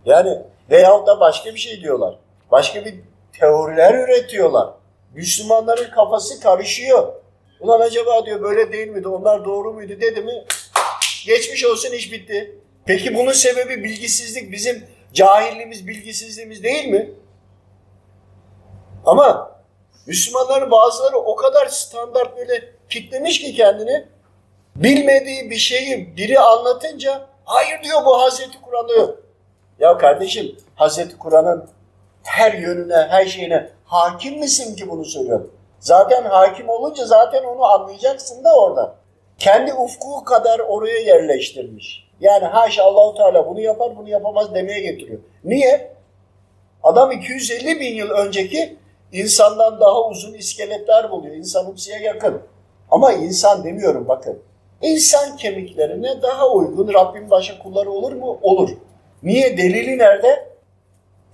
[0.05, 0.41] Yani
[0.71, 2.15] veyahut da başka bir şey diyorlar.
[2.51, 2.95] Başka bir
[3.39, 4.69] teoriler üretiyorlar.
[5.13, 7.13] Müslümanların kafası karışıyor.
[7.59, 9.07] Ulan acaba diyor böyle değil miydi?
[9.07, 10.45] Onlar doğru muydu dedi mi?
[11.25, 12.59] Geçmiş olsun iş bitti.
[12.85, 14.51] Peki bunun sebebi bilgisizlik.
[14.51, 17.11] Bizim cahilliğimiz, bilgisizliğimiz değil mi?
[19.05, 19.51] Ama
[20.07, 24.05] Müslümanların bazıları o kadar standart böyle kitlemiş ki kendini
[24.75, 29.19] bilmediği bir şeyi biri anlatınca hayır diyor bu Hazreti Kur'an'da yok.
[29.79, 31.69] Ya kardeşim Hazreti Kur'an'ın
[32.23, 35.41] her yönüne, her şeyine hakim misin ki bunu söylüyor?
[35.79, 38.95] Zaten hakim olunca zaten onu anlayacaksın da orada.
[39.37, 42.09] Kendi ufku kadar oraya yerleştirmiş.
[42.19, 45.19] Yani haşa Allahu Teala bunu yapar bunu yapamaz demeye getiriyor.
[45.43, 45.93] Niye?
[46.83, 48.77] Adam 250 bin yıl önceki
[49.11, 51.35] insandan daha uzun iskeletler buluyor.
[51.35, 52.41] İnsanımsıya yakın.
[52.91, 54.39] Ama insan demiyorum bakın.
[54.81, 58.39] İnsan kemiklerine daha uygun Rabbin başa kulları olur mu?
[58.41, 58.69] Olur.
[59.23, 59.57] Niye?
[59.57, 60.49] Delili nerede?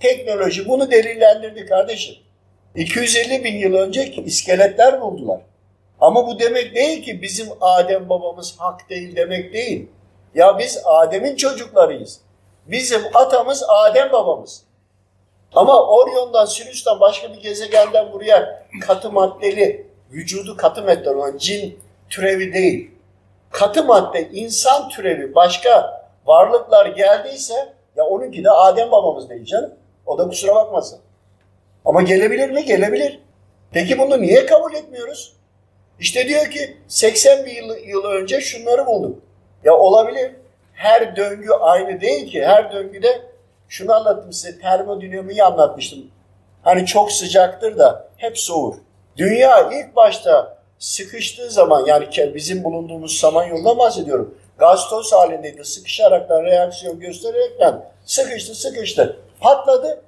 [0.00, 2.16] Teknoloji bunu delillendirdi kardeşim.
[2.74, 5.40] 250 bin yıl önce iskeletler buldular.
[6.00, 9.88] Ama bu demek değil ki bizim Adem babamız hak değil demek değil.
[10.34, 12.20] Ya biz Adem'in çocuklarıyız.
[12.66, 14.62] Bizim atamız Adem babamız.
[15.54, 21.78] Ama Orion'dan, Sirius'tan başka bir gezegenden buraya katı maddeli, vücudu katı madde olan cin
[22.08, 22.90] türevi değil.
[23.50, 29.74] Katı madde, insan türevi başka varlıklar geldiyse ya onunki de Adem babamız değil canım.
[30.06, 31.00] O da kusura bakmasın.
[31.84, 32.64] Ama gelebilir mi?
[32.64, 33.20] Gelebilir.
[33.72, 35.32] Peki bunu niye kabul etmiyoruz?
[36.00, 39.18] İşte diyor ki 80 bin yıl, yıl önce şunları bulduk.
[39.64, 40.32] Ya olabilir.
[40.72, 42.44] Her döngü aynı değil ki.
[42.46, 43.22] Her döngüde
[43.68, 46.10] şunu anlattım size termodinamiği anlatmıştım.
[46.62, 48.74] Hani çok sıcaktır da hep soğur.
[49.16, 54.38] Dünya ilk başta sıkıştığı zaman yani bizim bulunduğumuz Samanyolu'dan bahsediyorum.
[54.58, 55.64] Gaz toz halindeydi.
[55.64, 59.16] Sıkışaraktan reaksiyon göstererekten sıkıştı sıkıştı.
[59.40, 60.02] Patladı.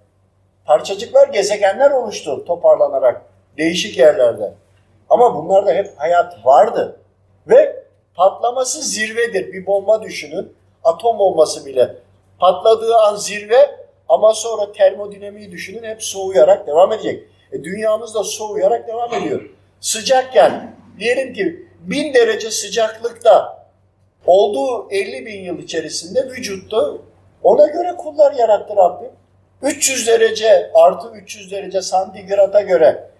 [0.66, 3.22] Parçacıklar gezegenler oluştu toparlanarak
[3.56, 4.54] değişik yerlerde.
[5.08, 7.00] Ama bunlarda hep hayat vardı.
[7.48, 9.52] Ve patlaması zirvedir.
[9.52, 10.52] Bir bomba düşünün.
[10.84, 11.94] Atom bombası bile.
[12.38, 17.24] Patladığı an zirve ama sonra termodinamiği düşünün hep soğuyarak devam edecek.
[17.52, 19.50] E, dünyamız da soğuyarak devam ediyor.
[19.80, 23.66] sıcakken diyelim ki 1000 derece sıcaklıkta
[24.26, 26.92] olduğu 50 bin yıl içerisinde vücutta
[27.42, 29.10] ona göre kullar yarattı Rabbim.
[29.62, 33.10] 300 derece artı 300 derece santigrata göre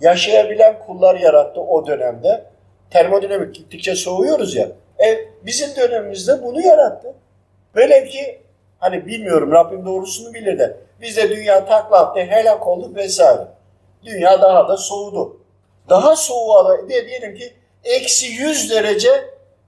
[0.00, 2.44] yaşayabilen kullar yarattı o dönemde.
[2.90, 4.68] Termodinamik gittikçe soğuyoruz ya.
[5.04, 7.14] E, bizim dönemimizde bunu yarattı.
[7.76, 8.40] Velev ki
[8.78, 13.48] hani bilmiyorum Rabbim doğrusunu bilir de biz de dünya takla attı, helak olduk vesaire.
[14.04, 15.40] Dünya daha da soğudu.
[15.88, 17.52] Daha soğuğa de diyelim ki
[17.84, 19.10] eksi 100 derece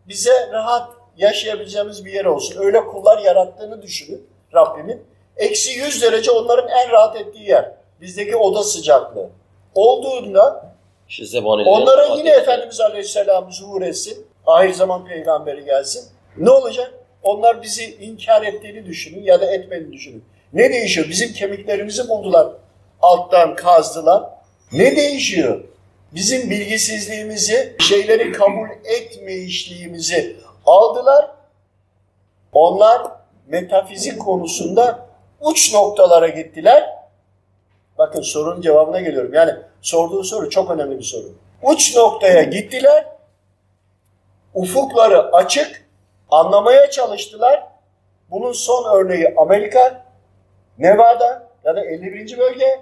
[0.08, 2.62] bize rahat yaşayabileceğimiz bir yer olsun.
[2.64, 5.02] Öyle kullar yarattığını düşünün Rabbimin.
[5.36, 7.72] Eksi 100 derece onların en rahat ettiği yer.
[8.00, 9.30] Bizdeki oda sıcaklığı.
[9.74, 10.72] Olduğunda
[11.70, 12.30] onlara yine.
[12.30, 14.26] Efendimiz Aleyhisselam zuhur etsin.
[14.46, 16.04] Ahir zaman peygamberi gelsin.
[16.36, 16.94] Ne olacak?
[17.22, 20.24] Onlar bizi inkar ettiğini düşünün ya da etmediğini düşünün.
[20.52, 21.08] Ne değişiyor?
[21.08, 22.48] Bizim kemiklerimizi buldular.
[23.02, 24.22] Alttan kazdılar.
[24.72, 25.64] Ne değişiyor?
[26.14, 31.30] Bizim bilgisizliğimizi, şeyleri kabul etmeyişliğimizi aldılar.
[32.52, 33.02] Onlar
[33.46, 35.05] metafizik konusunda
[35.40, 36.96] uç noktalara gittiler.
[37.98, 39.34] Bakın sorunun cevabına geliyorum.
[39.34, 41.24] Yani sorduğu soru çok önemli bir soru.
[41.62, 43.06] Uç noktaya gittiler.
[44.54, 45.86] Ufukları açık.
[46.30, 47.62] Anlamaya çalıştılar.
[48.30, 50.04] Bunun son örneği Amerika,
[50.78, 52.38] Nevada ya da 51.
[52.38, 52.80] bölge.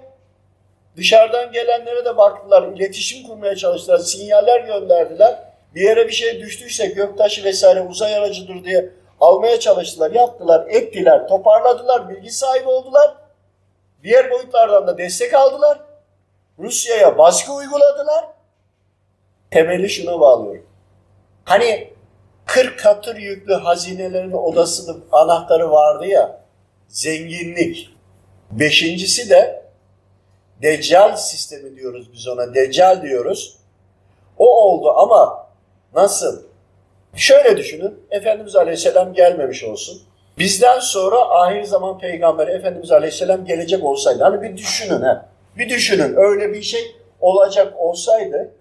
[0.97, 2.63] Dışarıdan gelenlere de baktılar.
[2.63, 3.97] iletişim kurmaya çalıştılar.
[3.97, 5.39] Sinyaller gönderdiler.
[5.75, 10.11] Bir yere bir şey düştüyse göktaşı vesaire uzay aracıdır diye almaya çalıştılar.
[10.11, 13.15] Yaptılar, ettiler, toparladılar, bilgi sahibi oldular.
[14.03, 15.79] Diğer boyutlardan da destek aldılar.
[16.59, 18.25] Rusya'ya baskı uyguladılar.
[19.51, 20.65] Temeli şuna bağlıyorum.
[21.43, 21.93] Hani
[22.45, 26.41] 40 katır yüklü hazinelerin odasının anahtarı vardı ya,
[26.87, 27.89] zenginlik.
[28.51, 29.65] Beşincisi de
[30.61, 33.57] Deccal sistemi diyoruz biz ona, Deccal diyoruz.
[34.37, 35.47] O oldu ama
[35.93, 36.43] nasıl?
[37.15, 40.01] Şöyle düşünün, Efendimiz Aleyhisselam gelmemiş olsun.
[40.37, 44.23] Bizden sonra ahir zaman peygamberi Efendimiz Aleyhisselam gelecek olsaydı.
[44.23, 45.29] Hani bir düşünün ha.
[45.57, 48.51] Bir düşünün öyle bir şey olacak olsaydı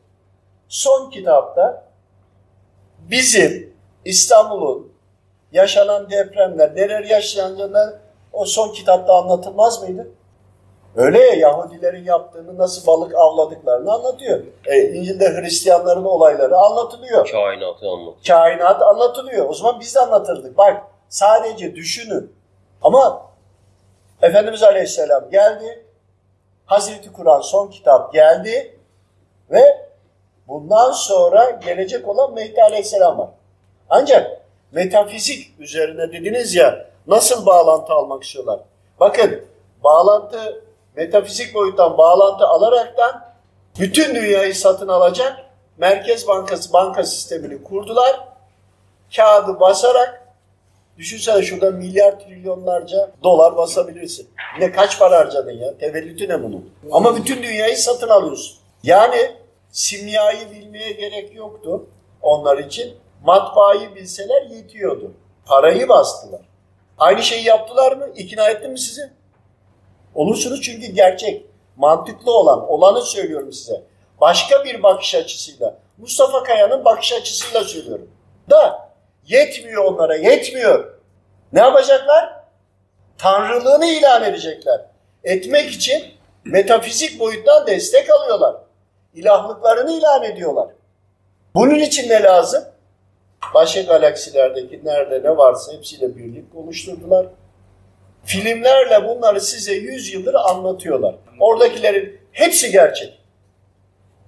[0.68, 1.84] son kitapta
[3.10, 4.92] bizim İstanbul'un
[5.52, 7.98] yaşanan depremler, neler yaşanacağını
[8.32, 10.08] o son kitapta anlatılmaz mıydı?
[10.96, 14.40] Öyle ya Yahudilerin yaptığını nasıl balık avladıklarını anlatıyor.
[14.66, 18.14] E, İncil'de Hristiyanların olayları anlatılıyor Kainatı anlat.
[18.28, 19.48] kainat anlatılıyor.
[19.48, 20.59] O zaman biz de anlatırdık.
[20.59, 22.33] Bak sadece düşünün.
[22.83, 23.22] Ama
[24.22, 25.85] Efendimiz Aleyhisselam geldi.
[26.66, 28.78] Hazreti Kur'an son kitap geldi.
[29.50, 29.88] Ve
[30.48, 33.28] bundan sonra gelecek olan Mehdi Aleyhisselam var.
[33.90, 34.40] Ancak
[34.72, 38.61] metafizik üzerine dediniz ya nasıl bağlantı almak istiyorlar?
[39.00, 39.44] Bakın
[39.85, 40.64] bağlantı
[40.96, 43.35] metafizik boyuttan bağlantı alaraktan
[43.80, 45.44] bütün dünyayı satın alacak
[45.78, 48.20] Merkez Bankası banka sistemini kurdular.
[49.16, 50.28] Kağıdı basarak
[50.98, 54.28] düşünsene şurada milyar trilyonlarca dolar basabilirsin.
[54.61, 55.78] Ne kaç para harcadın ya?
[55.78, 56.70] Tevellütü ne bunun?
[56.92, 58.59] Ama bütün dünyayı satın alıyorsun.
[58.83, 59.30] Yani
[59.70, 61.87] simyayı bilmeye gerek yoktu
[62.22, 62.96] onlar için.
[63.24, 65.12] Matbaayı bilseler yetiyordu.
[65.46, 66.40] Parayı bastılar.
[66.98, 68.09] Aynı şeyi yaptılar mı?
[68.16, 69.11] İkna ettim mi sizi?
[70.14, 71.46] Olursunuz çünkü gerçek,
[71.77, 73.83] mantıklı olan, olanı söylüyorum size.
[74.20, 78.11] Başka bir bakış açısıyla, Mustafa Kaya'nın bakış açısıyla söylüyorum.
[78.50, 78.88] Da
[79.27, 80.94] yetmiyor onlara, yetmiyor.
[81.53, 82.44] Ne yapacaklar?
[83.18, 84.81] Tanrılığını ilan edecekler.
[85.24, 86.05] Etmek için
[86.44, 88.57] metafizik boyuttan destek alıyorlar.
[89.14, 90.68] İlahlıklarını ilan ediyorlar.
[91.55, 92.64] Bunun için ne lazım?
[93.55, 97.27] Başka galaksilerdeki nerede ne varsa hepsiyle birlik oluşturdular.
[98.24, 101.14] Filmlerle bunları size 100 yıldır anlatıyorlar.
[101.40, 103.18] Oradakilerin hepsi gerçek.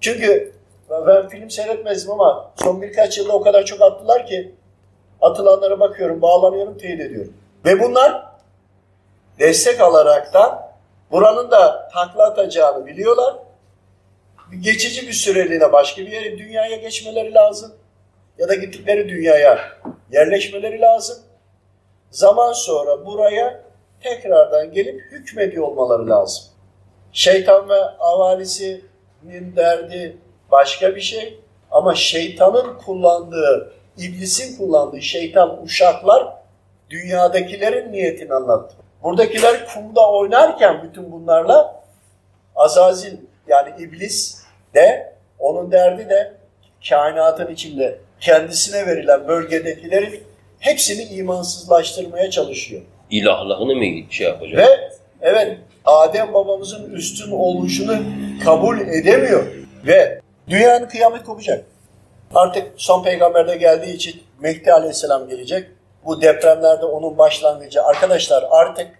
[0.00, 0.52] Çünkü
[0.90, 4.54] ben film seyretmezdim ama son birkaç yılda o kadar çok attılar ki
[5.20, 7.32] atılanlara bakıyorum, bağlanıyorum, teyit ediyorum.
[7.64, 8.26] Ve bunlar
[9.38, 10.62] destek alaraktan
[11.10, 13.34] buranın da takla atacağını biliyorlar.
[14.60, 17.72] Geçici bir süreliğine başka bir yere, dünyaya geçmeleri lazım.
[18.38, 19.58] Ya da gittikleri dünyaya
[20.12, 21.16] yerleşmeleri lazım.
[22.10, 23.65] Zaman sonra buraya
[24.02, 26.44] tekrardan gelip hükmediyor olmaları lazım.
[27.12, 30.16] Şeytan ve avalisinin derdi
[30.50, 31.40] başka bir şey
[31.70, 36.36] ama şeytanın kullandığı, iblisin kullandığı şeytan uşaklar
[36.90, 38.76] dünyadakilerin niyetini anlattı.
[39.02, 41.82] Buradakiler kumda oynarken bütün bunlarla
[42.56, 43.16] Azazil
[43.48, 44.42] yani iblis
[44.74, 46.34] de onun derdi de
[46.88, 50.22] kainatın içinde kendisine verilen bölgedekilerin
[50.58, 52.82] hepsini imansızlaştırmaya çalışıyor.
[53.10, 54.58] İlahlığını mı şey yapacak?
[54.58, 54.90] Ve
[55.20, 57.98] evet Adem babamızın üstün oluşunu
[58.44, 59.46] kabul edemiyor.
[59.86, 61.64] Ve Dünyanın kıyamet kopacak.
[62.34, 65.68] Artık son peygamber de geldiği için Mehdi Aleyhisselam gelecek.
[66.04, 67.82] Bu depremlerde onun başlangıcı.
[67.82, 68.98] Arkadaşlar artık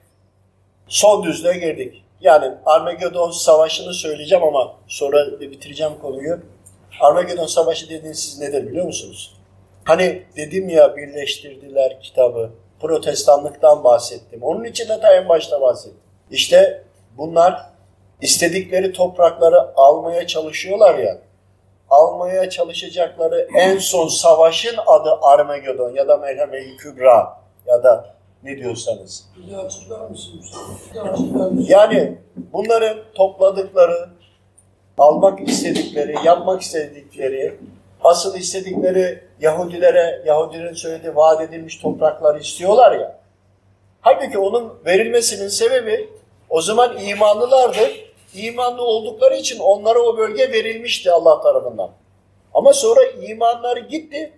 [0.89, 2.05] son düzlüğe girdik.
[2.21, 6.41] Yani Armageddon Savaşı'nı söyleyeceğim ama sonra bitireceğim konuyu.
[7.01, 9.35] Armageddon Savaşı dediğiniz siz nedir biliyor musunuz?
[9.85, 12.51] Hani dedim ya birleştirdiler kitabı.
[12.81, 14.43] Protestanlıktan bahsettim.
[14.43, 16.01] Onun için de ta en başta bahsettim.
[16.31, 16.85] İşte
[17.19, 17.67] bunlar
[18.21, 21.19] istedikleri toprakları almaya çalışıyorlar ya.
[21.91, 29.29] Almaya çalışacakları en son savaşın adı Armageddon ya da Melheme-i Kübra ya da ne diyorsanız.
[31.59, 32.19] Yani
[32.53, 34.09] bunların topladıkları,
[34.99, 37.59] almak istedikleri, yapmak istedikleri,
[38.05, 43.19] asıl istedikleri Yahudilere, Yahudilerin söylediği vaat edilmiş toprakları istiyorlar ya.
[44.01, 46.11] Halbuki onun verilmesinin sebebi
[46.51, 48.07] o zaman imanlılardır.
[48.35, 51.91] İmanlı oldukları için onlara o bölge verilmişti Allah tarafından.
[52.55, 54.33] Ama sonra imanları gitti.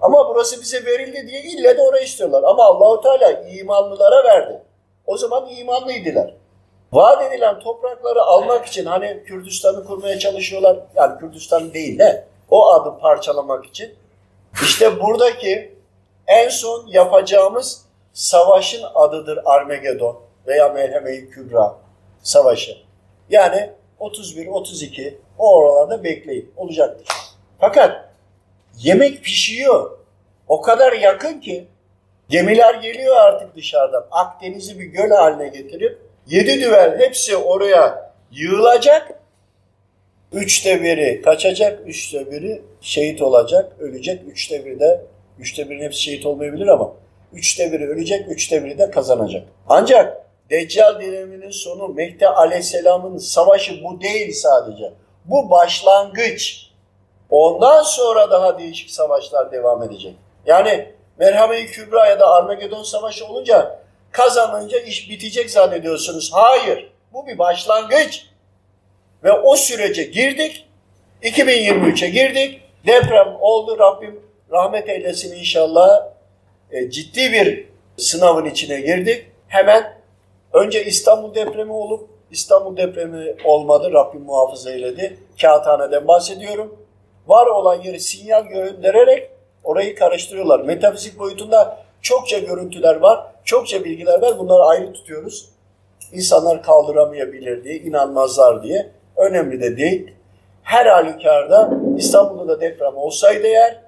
[0.00, 2.42] Ama burası bize verildi diye ille de orayı istiyorlar.
[2.42, 4.62] Ama Allahu Teala imanlılara verdi.
[5.06, 6.34] O zaman imanlıydılar.
[6.92, 10.76] Vaat edilen toprakları almak için hani Kürdistan'ı kurmaya çalışıyorlar.
[10.94, 13.94] Yani Kürdistan değil de o adı parçalamak için.
[14.62, 15.74] İşte buradaki
[16.26, 21.76] en son yapacağımız savaşın adıdır Armageddon veya Melheme-i Kübra
[22.22, 22.76] savaşı.
[23.30, 23.70] Yani
[24.00, 26.52] 31-32 o oralarda bekleyin.
[26.56, 27.06] Olacaktır.
[27.60, 28.08] Fakat
[28.78, 29.98] yemek pişiyor.
[30.48, 31.68] O kadar yakın ki
[32.28, 34.06] gemiler geliyor artık dışarıdan.
[34.10, 39.17] Akdeniz'i bir göl haline getirip yedi düvel hepsi oraya yığılacak.
[40.32, 44.22] Üçte biri kaçacak, üçte biri şehit olacak, ölecek.
[44.28, 45.04] Üçte biri de,
[45.38, 46.92] üçte birinin hepsi şehit olmayabilir ama
[47.32, 49.48] üçte biri ölecek, üçte biri de kazanacak.
[49.68, 54.92] Ancak Deccal döneminin sonu Mehdi Aleyhisselam'ın savaşı bu değil sadece.
[55.24, 56.68] Bu başlangıç.
[57.30, 60.14] Ondan sonra daha değişik savaşlar devam edecek.
[60.46, 63.78] Yani Merhame-i Kübra ya da Armageddon Savaşı olunca
[64.10, 66.30] kazanınca iş bitecek zannediyorsunuz.
[66.32, 66.92] Hayır.
[67.12, 68.26] Bu bir başlangıç.
[69.24, 70.68] Ve o sürece girdik.
[71.22, 72.60] 2023'e girdik.
[72.86, 73.78] Deprem oldu.
[73.78, 74.20] Rabbim
[74.52, 76.08] rahmet eylesin inşallah.
[76.70, 79.26] E, ciddi bir sınavın içine girdik.
[79.48, 79.98] Hemen
[80.52, 83.92] önce İstanbul depremi olup İstanbul depremi olmadı.
[83.92, 85.18] Rabbim muhafaza eyledi.
[85.40, 86.78] Kağıthaneden bahsediyorum.
[87.26, 89.30] Var olan yeri sinyal göndererek
[89.64, 90.60] orayı karıştırıyorlar.
[90.60, 93.26] Metafizik boyutunda çokça görüntüler var.
[93.44, 94.38] Çokça bilgiler var.
[94.38, 95.48] Bunları ayrı tutuyoruz.
[96.12, 98.97] İnsanlar kaldıramayabilir diye, inanmazlar diye.
[99.18, 100.14] Önemli de değil.
[100.62, 103.80] Her halükarda İstanbul'da da deprem olsaydı eğer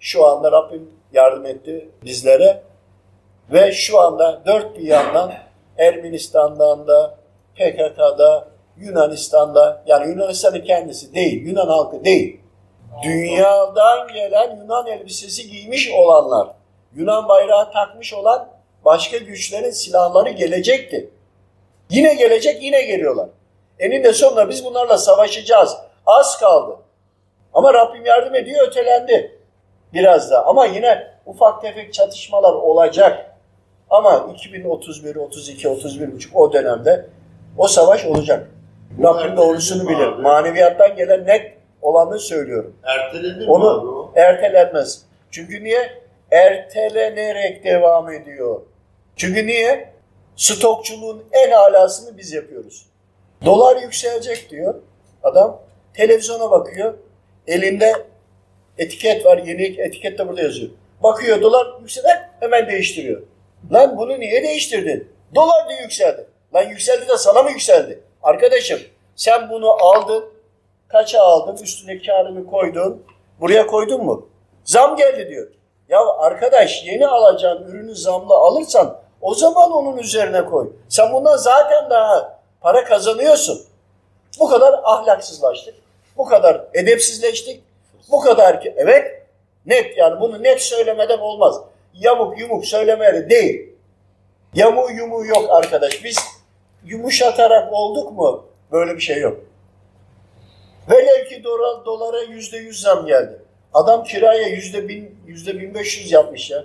[0.00, 2.62] şu anda Rabbim yardım etti bizlere
[3.52, 5.32] ve şu anda dört bir yandan
[5.78, 7.18] Ermenistan'dan da
[7.54, 12.40] PKK'da Yunanistan'da yani Yunanistan'ın kendisi değil, Yunan halkı değil.
[13.02, 16.48] Dünyadan gelen Yunan elbisesi giymiş olanlar,
[16.94, 18.48] Yunan bayrağı takmış olan
[18.84, 21.10] başka güçlerin silahları gelecekti.
[21.90, 23.28] Yine gelecek, yine geliyorlar.
[23.82, 25.76] Eninde sonunda biz bunlarla savaşacağız.
[26.06, 26.76] Az kaldı.
[27.54, 29.38] Ama Rabbim yardım ediyor, ötelendi.
[29.92, 30.46] Biraz da.
[30.46, 33.36] Ama yine ufak tefek çatışmalar olacak.
[33.90, 37.06] Ama 2031, 32, 31 buçuk o dönemde
[37.58, 38.50] o savaş olacak.
[39.02, 40.06] Rabbim doğrusunu bilir.
[40.08, 41.52] Maneviyattan gelen net
[41.82, 42.76] olanı söylüyorum.
[42.84, 44.12] Ertelenir Onu- mi abi o?
[44.16, 45.02] Ertelenmez.
[45.30, 46.02] Çünkü niye?
[46.30, 48.60] Ertelenerek devam ediyor.
[49.16, 49.92] Çünkü niye?
[50.36, 52.91] Stokçuluğun en alasını biz yapıyoruz.
[53.44, 54.74] Dolar yükselecek diyor
[55.22, 55.60] adam.
[55.94, 56.94] Televizyona bakıyor.
[57.46, 57.92] Elinde
[58.78, 59.38] etiket var.
[59.38, 60.70] Yeni etiket de burada yazıyor.
[61.02, 63.22] Bakıyor dolar yükseler hemen değiştiriyor.
[63.72, 65.08] Lan bunu niye değiştirdin?
[65.34, 66.26] Dolar da yükseldi.
[66.54, 68.00] Lan yükseldi de sana mı yükseldi?
[68.22, 68.78] Arkadaşım
[69.16, 70.24] sen bunu aldın.
[70.88, 71.64] Kaça aldın?
[71.64, 73.02] Üstüne karını koydun.
[73.40, 74.28] Buraya koydun mu?
[74.64, 75.48] Zam geldi diyor.
[75.88, 80.72] Ya arkadaş yeni alacağın ürünü zamla alırsan o zaman onun üzerine koy.
[80.88, 83.62] Sen bundan zaten daha para kazanıyorsun.
[84.40, 85.74] Bu kadar ahlaksızlaştık.
[86.16, 87.62] Bu kadar edepsizleştik.
[88.10, 89.22] Bu kadar ki evet
[89.66, 91.60] net yani bunu net söylemeden olmaz.
[91.94, 93.72] Yamuk yumuk söylemeli değil.
[94.54, 96.04] Yamuğu yumuğu yok arkadaş.
[96.04, 96.18] Biz
[96.84, 98.44] yumuşatarak olduk mu?
[98.72, 99.40] Böyle bir şey yok.
[100.90, 103.42] Velev ki dolar, dolara yüzde yüz zam geldi.
[103.74, 106.64] Adam kiraya yüzde bin, yüzde bin beş yüz yapmış ya.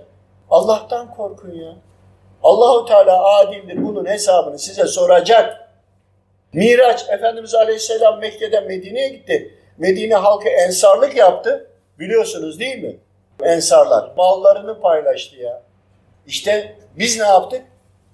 [0.49, 1.75] Allah'tan korkun ya.
[2.43, 3.83] Allahu Teala adildir.
[3.83, 5.66] Bunun hesabını size soracak.
[6.53, 9.53] Miraç Efendimiz Aleyhisselam Mekke'den Medine'ye gitti.
[9.77, 11.71] Medine halkı ensarlık yaptı.
[11.99, 12.97] Biliyorsunuz değil mi?
[13.43, 14.11] Ensarlar.
[14.17, 15.61] Mallarını paylaştı ya.
[16.27, 17.61] İşte biz ne yaptık?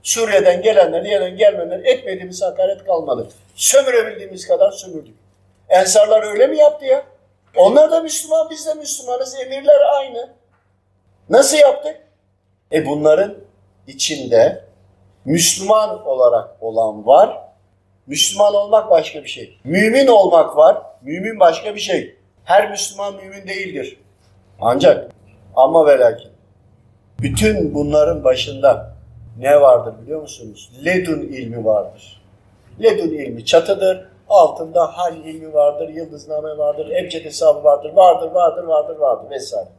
[0.03, 3.27] Suriye'den gelenler, diğerden gelmeyenler etmediğimiz hakaret kalmadı.
[3.55, 5.15] Sömürebildiğimiz kadar sömürdük.
[5.69, 7.03] Ensarlar öyle mi yaptı ya?
[7.55, 9.35] Onlar da Müslüman, biz de Müslümanız.
[9.35, 10.29] Emirler aynı.
[11.29, 11.95] Nasıl yaptık?
[12.71, 13.35] E bunların
[13.87, 14.63] içinde
[15.25, 17.39] Müslüman olarak olan var.
[18.07, 19.57] Müslüman olmak başka bir şey.
[19.63, 20.77] Mümin olmak var.
[21.01, 22.15] Mümin başka bir şey.
[22.43, 23.97] Her Müslüman mümin değildir.
[24.61, 25.11] Ancak
[25.55, 26.31] ama ve lakin
[27.21, 28.93] bütün bunların başında
[29.39, 30.71] ne vardır biliyor musunuz?
[30.85, 32.21] Ledun ilmi vardır.
[32.83, 34.05] Ledun ilmi çatıdır.
[34.29, 39.69] Altında hal ilmi vardır, yıldızname vardır, ebced hesabı vardır, vardır, vardır, vardır, vardır vesaire.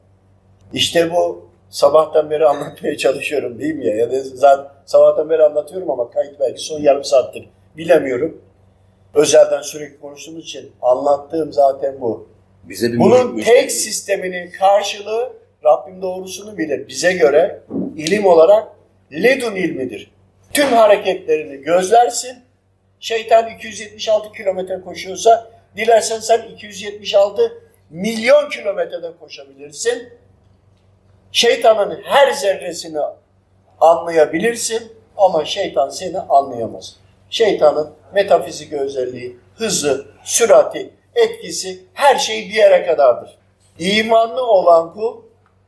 [0.73, 3.97] İşte bu sabahtan beri anlatmaya çalışıyorum değil mi ya?
[3.97, 7.49] Ya da zaten sabahtan beri anlatıyorum ama kayıt belki son yarım saattir.
[7.77, 8.41] Bilemiyorum.
[9.15, 12.29] Özelden sürekli konuştuğumuz için anlattığım zaten bu.
[12.65, 15.33] Bize bir Bunun tek sisteminin karşılığı
[15.65, 16.89] Rabbim doğrusunu bilir.
[16.89, 17.61] Bize göre
[17.97, 18.69] ilim olarak
[19.13, 20.11] ledun ilmidir.
[20.53, 22.37] Tüm hareketlerini gözlersin.
[23.01, 27.53] Şeytan 276 kilometre koşuyorsa dilersen sen 276
[27.91, 30.09] milyon kilometrede koşabilirsin.
[31.33, 32.99] Şeytanın her zerresini
[33.81, 36.97] anlayabilirsin ama şeytan seni anlayamaz.
[37.31, 43.39] Şeytanın metafizik özelliği, hızı, sürati, etkisi her şey bir yere kadardır.
[43.79, 45.23] İmanlı olan kul,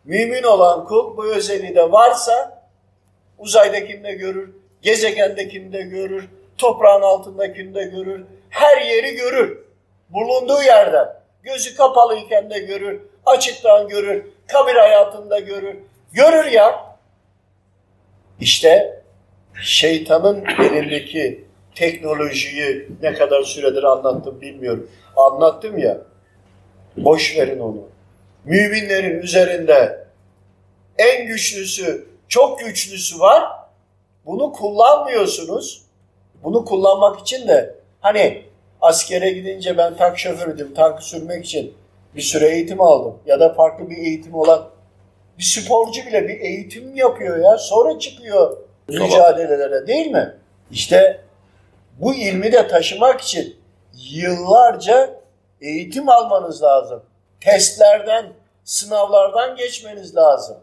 [0.05, 2.63] mümin olan kul bu özelliği de varsa
[3.39, 4.51] uzaydakini de görür,
[4.83, 6.29] gezegendekini de görür,
[6.59, 9.59] toprağın altındakini de görür, her yeri görür.
[10.11, 11.09] Bulunduğu yerden.
[11.43, 15.77] Gözü kapalıyken de görür, açıktan görür, kabir hayatında görür.
[16.13, 16.97] Görür ya.
[18.41, 19.03] İşte
[19.63, 21.46] şeytanın elindeki
[21.77, 24.91] teknolojiyi ne kadar süredir anlattım bilmiyorum.
[25.17, 25.99] Anlattım ya.
[26.97, 27.89] Boş verin onu.
[28.45, 30.07] Müminlerin üzerinde
[30.99, 33.45] en güçlüsü, çok güçlüsü var.
[34.27, 35.83] Bunu kullanmıyorsunuz.
[36.43, 38.43] Bunu kullanmak için de hani
[38.81, 40.75] askere gidince ben tank şoförüydüm.
[40.75, 41.75] Tankı sürmek için
[42.17, 43.19] bir süre eğitim aldım.
[43.27, 44.69] Ya da farklı bir eğitim olan
[45.39, 47.59] bir sporcu bile bir eğitim yapıyor ya.
[47.59, 48.57] Sonra çıkıyor
[48.89, 50.35] mücadelelere değil mi?
[50.71, 51.26] İşte
[52.01, 53.57] bu ilmi de taşımak için
[53.93, 55.21] yıllarca
[55.61, 57.03] eğitim almanız lazım.
[57.41, 58.27] Testlerden,
[58.65, 60.57] sınavlardan geçmeniz lazım.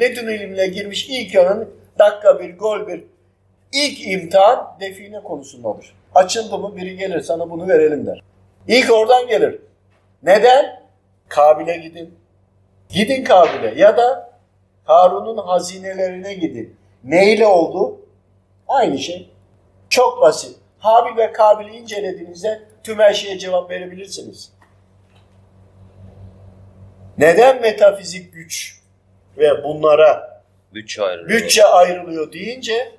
[0.00, 3.04] Ledün ilimle girmiş ilk yanın dakika bir, gol bir.
[3.72, 5.94] İlk imtihan define konusundadır.
[6.14, 8.22] Açıldı mı biri gelir sana bunu verelim der.
[8.68, 9.58] İlk oradan gelir.
[10.22, 10.82] Neden?
[11.28, 12.14] Kabil'e gidin.
[12.88, 14.30] Gidin Kabil'e ya da
[14.84, 16.76] Harun'un hazinelerine gidin.
[17.04, 18.00] Neyle oldu?
[18.68, 19.31] Aynı şey.
[19.92, 20.56] Çok basit.
[20.78, 24.52] Habil ve Kabil'i incelediğinizde tüm her şeye cevap verebilirsiniz.
[27.18, 28.80] Neden metafizik güç
[29.38, 30.42] ve bunlara
[30.74, 31.40] Bütçe ayrılıyor.
[31.40, 32.92] bütçe ayrılıyor deyince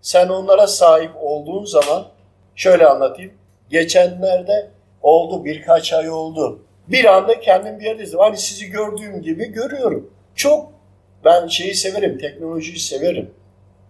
[0.00, 2.06] sen onlara sahip olduğun zaman
[2.56, 3.32] şöyle anlatayım.
[3.70, 4.70] Geçenlerde
[5.02, 6.62] oldu birkaç ay oldu.
[6.88, 8.04] Bir anda kendim bir yerde.
[8.18, 10.10] Hani sizi gördüğüm gibi görüyorum.
[10.34, 10.72] Çok
[11.24, 13.34] ben şeyi severim, teknolojiyi severim.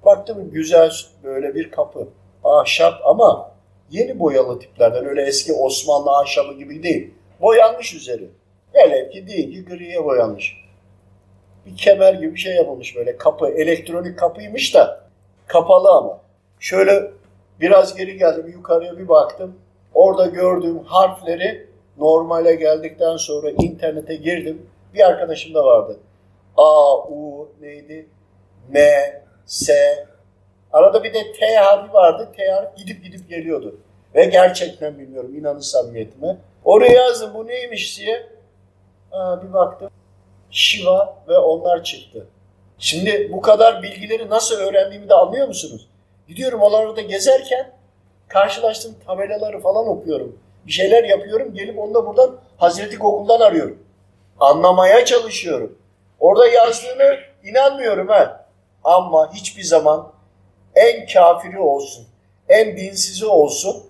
[0.05, 0.93] Baktım güzel
[1.25, 2.09] böyle bir kapı.
[2.45, 3.53] Ahşap ama
[3.91, 7.15] yeni boyalı tiplerden öyle eski Osmanlı ahşabı gibi değil.
[7.41, 8.29] Boyanmış üzeri.
[8.75, 10.63] Velev ki değil ki griye boyanmış
[11.67, 13.49] bir kemer gibi bir şey yapılmış böyle kapı.
[13.49, 15.01] Elektronik kapıymış da
[15.47, 16.21] kapalı ama.
[16.61, 17.11] Şöyle
[17.61, 19.57] biraz geri geldim yukarıya bir baktım.
[19.95, 21.67] Orada gördüğüm harfleri
[21.99, 24.67] normale geldikten sonra internete girdim.
[24.95, 25.97] Bir arkadaşım da vardı.
[26.57, 28.07] A, U neydi?
[28.69, 28.81] M,
[29.47, 29.75] S.
[30.73, 32.29] Arada bir de T harfi vardı.
[32.37, 33.81] T harfi gidip gidip geliyordu.
[34.15, 36.37] Ve gerçekten bilmiyorum inanın samimiyetime.
[36.65, 38.27] Oraya yazdım bu neymiş diye.
[39.13, 39.91] Aa, bir baktım.
[40.51, 42.27] Shiva ve onlar çıktı.
[42.79, 45.89] Şimdi bu kadar bilgileri nasıl öğrendiğimi de anlıyor musunuz?
[46.29, 47.73] Gidiyorum oralarda gezerken
[48.29, 50.39] karşılaştığım tabelaları falan okuyorum.
[50.67, 51.55] Bir şeyler yapıyorum.
[51.55, 53.79] Gelip onu da buradan Hazreti Google'dan arıyorum.
[54.41, 55.79] Anlamaya çalışıyorum.
[56.21, 58.47] Orada yazdığını inanmıyorum ha.
[58.85, 60.13] Ama hiçbir zaman
[60.75, 62.07] en kafiri olsun,
[62.49, 63.83] en dinsizi olsun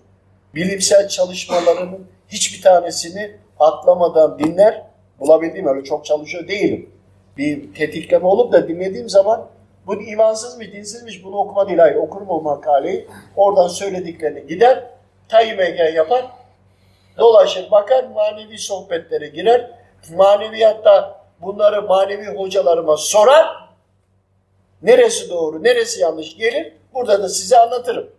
[0.55, 4.81] bilimsel çalışmalarının hiçbir tanesini atlamadan dinler.
[5.19, 6.89] Bulabildiğim öyle çok çalışıyor değilim.
[7.37, 9.47] Bir tetikleme olup da dinlediğim zaman
[9.87, 11.79] bu imansızmış, dinsizmiş bunu okuma değil.
[11.79, 13.07] Hayır okurum o makaleyi.
[13.35, 14.83] Oradan söylediklerini gider.
[15.29, 16.25] Tayyip yapar.
[17.17, 19.71] Dolaşır bakar manevi sohbetlere girer.
[20.15, 23.62] Maneviyatta bunları manevi hocalarıma sorar.
[24.83, 26.73] Neresi doğru, neresi yanlış gelir.
[26.93, 28.09] Burada da size anlatırım.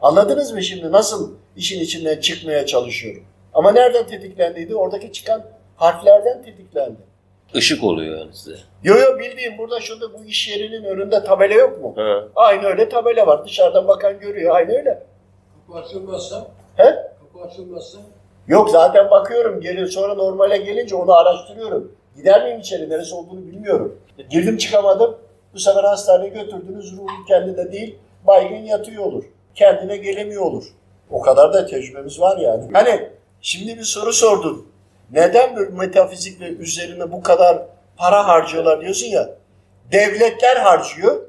[0.00, 3.22] Anladınız mı şimdi nasıl işin içinden çıkmaya çalışıyorum?
[3.54, 4.74] Ama nereden tetiklendiydi?
[4.74, 5.44] Oradaki çıkan
[5.76, 6.96] harflerden tetiklendi.
[7.54, 8.56] Işık oluyor yani size.
[8.82, 11.92] Yo yo bildiğim burada şurada bu iş yerinin önünde tabela yok mu?
[11.96, 12.24] Ha.
[12.36, 13.44] Aynı öyle tabela var.
[13.44, 14.54] Dışarıdan bakan görüyor.
[14.56, 15.02] Aynı öyle.
[15.66, 16.46] Kapı açılmazsa,
[16.76, 16.84] He?
[16.84, 17.98] kapı açılmazsa
[18.48, 21.92] Yok zaten bakıyorum geri sonra normale gelince onu araştırıyorum.
[22.16, 24.00] Gider miyim içeri neresi olduğunu bilmiyorum.
[24.30, 25.16] Girdim çıkamadım.
[25.54, 29.24] Bu sefer hastaneye götürdünüz ruhu kendinde değil baygın yatıyor olur.
[29.54, 30.64] Kendine gelemiyor olur.
[31.10, 32.64] O kadar da tecrübemiz var yani.
[32.72, 33.08] Hani
[33.40, 34.66] şimdi bir soru sordun.
[35.12, 37.62] Neden böyle metafizik ve üzerine bu kadar
[37.96, 39.30] para harcıyorlar diyorsun ya.
[39.92, 41.22] Devletler harcıyor.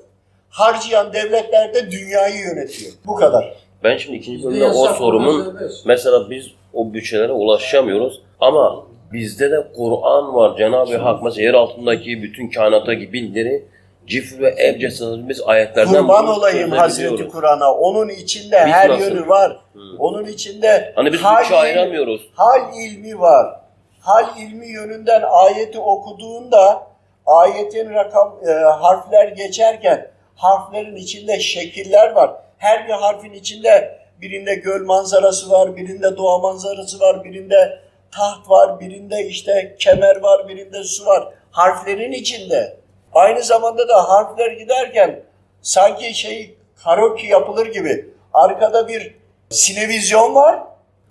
[0.49, 2.91] Harcayan devletler de dünyayı yönetiyor.
[3.05, 3.55] Bu kadar.
[3.83, 10.35] Ben şimdi ikinci bölümde o sorumun mesela biz o bütçelere ulaşamıyoruz ama bizde de Kur'an
[10.35, 10.57] var.
[10.57, 13.65] Cenab-ı Hak mesela yer altındaki bütün kainattaki bilgileri
[14.07, 17.27] cif ve ebce sığınız ayetlerden Kurban olayım Hazreti.
[17.27, 17.73] Kur'an'a.
[17.73, 19.01] Onun içinde Biz her nasıl?
[19.03, 19.59] yönü var.
[19.73, 19.79] Hı.
[19.99, 22.21] Onun içinde Hani biz hal, bütçe ayıramıyoruz.
[22.35, 23.59] hal ilmi var.
[23.99, 26.87] Hal ilmi yönünden ayeti okuduğunda
[27.25, 32.31] ayetin rakam e, harfler geçerken harflerin içinde şekiller var.
[32.57, 37.79] Her bir harfin içinde birinde göl manzarası var, birinde doğa manzarası var, birinde
[38.11, 41.27] taht var, birinde işte kemer var, birinde su var.
[41.51, 42.77] Harflerin içinde.
[43.15, 45.23] Aynı zamanda da harfler giderken
[45.61, 49.15] sanki şey karaoke yapılır gibi arkada bir
[49.49, 50.59] sinevizyon var.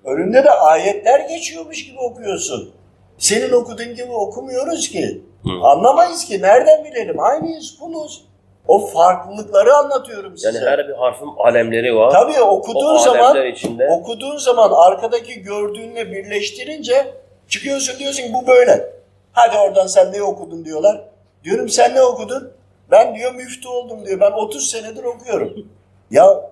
[0.05, 2.75] Önünde de ayetler geçiyormuş gibi okuyorsun.
[3.19, 5.23] Senin okuduğun gibi okumuyoruz ki.
[5.43, 5.51] Hı.
[5.63, 6.43] Anlamayız ki.
[6.43, 7.21] Nereden bilelim?
[7.21, 8.25] Aynıyız, kuluz.
[8.69, 10.59] O farklılıkları anlatıyorum size.
[10.59, 12.11] Yani her bir harfin alemleri var.
[12.11, 17.15] Tabii o okuduğun zaman alemler içinde okuduğun zaman arkadaki gördüğünle birleştirince
[17.49, 18.93] çıkıyorsun diyorsun ki bu böyle.
[19.33, 21.01] Hadi oradan sen ne okudun diyorlar.
[21.45, 22.53] Diyorum sen ne okudun?
[22.91, 24.21] Ben diyor müftü oldum diyor.
[24.21, 25.69] Ben 30 senedir okuyorum.
[26.11, 26.51] ya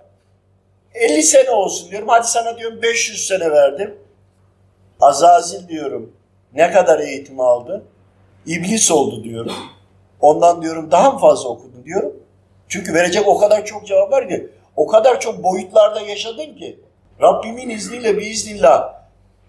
[0.95, 2.09] 50 sene olsun diyorum.
[2.09, 3.99] Hadi sana diyorum 500 sene verdim.
[5.01, 6.13] Azazil diyorum.
[6.55, 7.85] Ne kadar eğitim aldı?
[8.47, 9.53] İblis oldu diyorum.
[10.21, 12.17] Ondan diyorum daha mı fazla okudu diyorum.
[12.69, 14.49] Çünkü verecek o kadar çok cevap var ki.
[14.77, 16.81] O kadar çok boyutlarda yaşadın ki.
[17.21, 18.95] Rabbimin izniyle biiznillah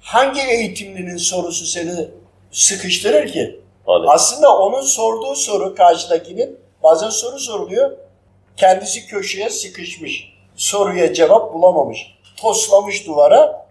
[0.01, 2.07] hangi eğitimlinin sorusu seni
[2.51, 3.62] sıkıştırır ki?
[3.93, 7.91] Hani Aslında onun sorduğu soru karşıdakinin bazen soru soruluyor.
[8.57, 10.33] Kendisi köşeye sıkışmış.
[10.55, 12.15] Soruya cevap bulamamış.
[12.37, 13.67] Toslamış duvara.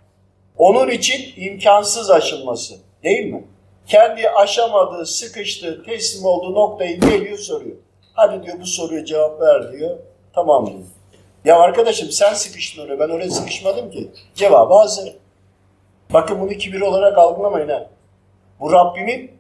[0.59, 2.75] Onun için imkansız aşılması.
[3.03, 3.45] Değil mi?
[3.87, 7.77] Kendi aşamadığı, sıkıştığı, teslim olduğu noktayı geliyor soruyor.
[8.15, 9.99] Hadi diyor bu soruya cevap ver diyor.
[10.35, 10.79] Tamam diyor.
[11.45, 13.01] Ya arkadaşım sen sıkıştın oraya.
[13.01, 14.11] Ben oraya sıkışmadım ki.
[14.35, 15.17] Cevabı hazır.
[16.13, 17.87] Bakın bunu kibir olarak algılamayın ha.
[18.61, 19.31] Bu Rabbimin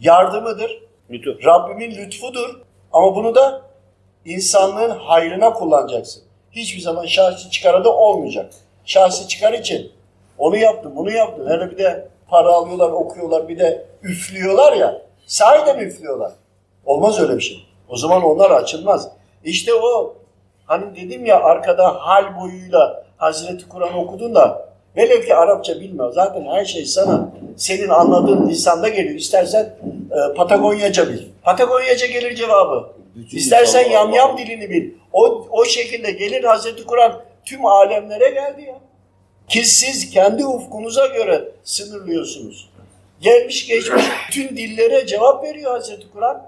[0.00, 0.82] yardımıdır.
[1.10, 1.44] lütuf.
[1.44, 2.60] Rabbimin lütfudur.
[2.92, 3.62] Ama bunu da
[4.24, 6.22] insanlığın hayrına kullanacaksın.
[6.50, 8.52] Hiçbir zaman şahsi çıkarı da olmayacak.
[8.84, 9.92] Şahsi çıkar için
[10.38, 11.48] onu yaptım, bunu yaptım.
[11.48, 15.02] Hele bir de para alıyorlar, okuyorlar, bir de üflüyorlar ya.
[15.26, 16.32] Sahiden üflüyorlar.
[16.84, 17.66] Olmaz öyle bir şey.
[17.88, 19.08] O zaman onlar açılmaz.
[19.44, 20.16] İşte o
[20.66, 24.67] hani dedim ya arkada hal boyuyla Hazreti Kur'an okudun da
[24.98, 26.12] velev ki Arapça bilmiyor.
[26.12, 29.14] Zaten her şey sana senin anladığın lisanda geliyor.
[29.14, 29.64] İstersen
[30.10, 31.22] e, Patagonyaca bil.
[31.42, 32.88] Patagonyaca gelir cevabı.
[33.32, 34.90] İstersen yamyam dilini bil.
[35.12, 38.78] O, o şekilde gelir Hazreti Kur'an tüm alemlere geldi ya.
[39.48, 42.70] Ki siz kendi ufkunuza göre sınırlıyorsunuz.
[43.20, 46.42] Gelmiş geçmiş tüm dillere cevap veriyor Hazreti Kur'an.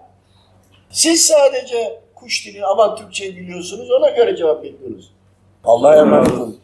[0.90, 5.12] Siz sadece kuş dili aman Türkçe biliyorsunuz ona göre cevap bekliyorsunuz.
[5.64, 6.61] Allah'a emanet olun.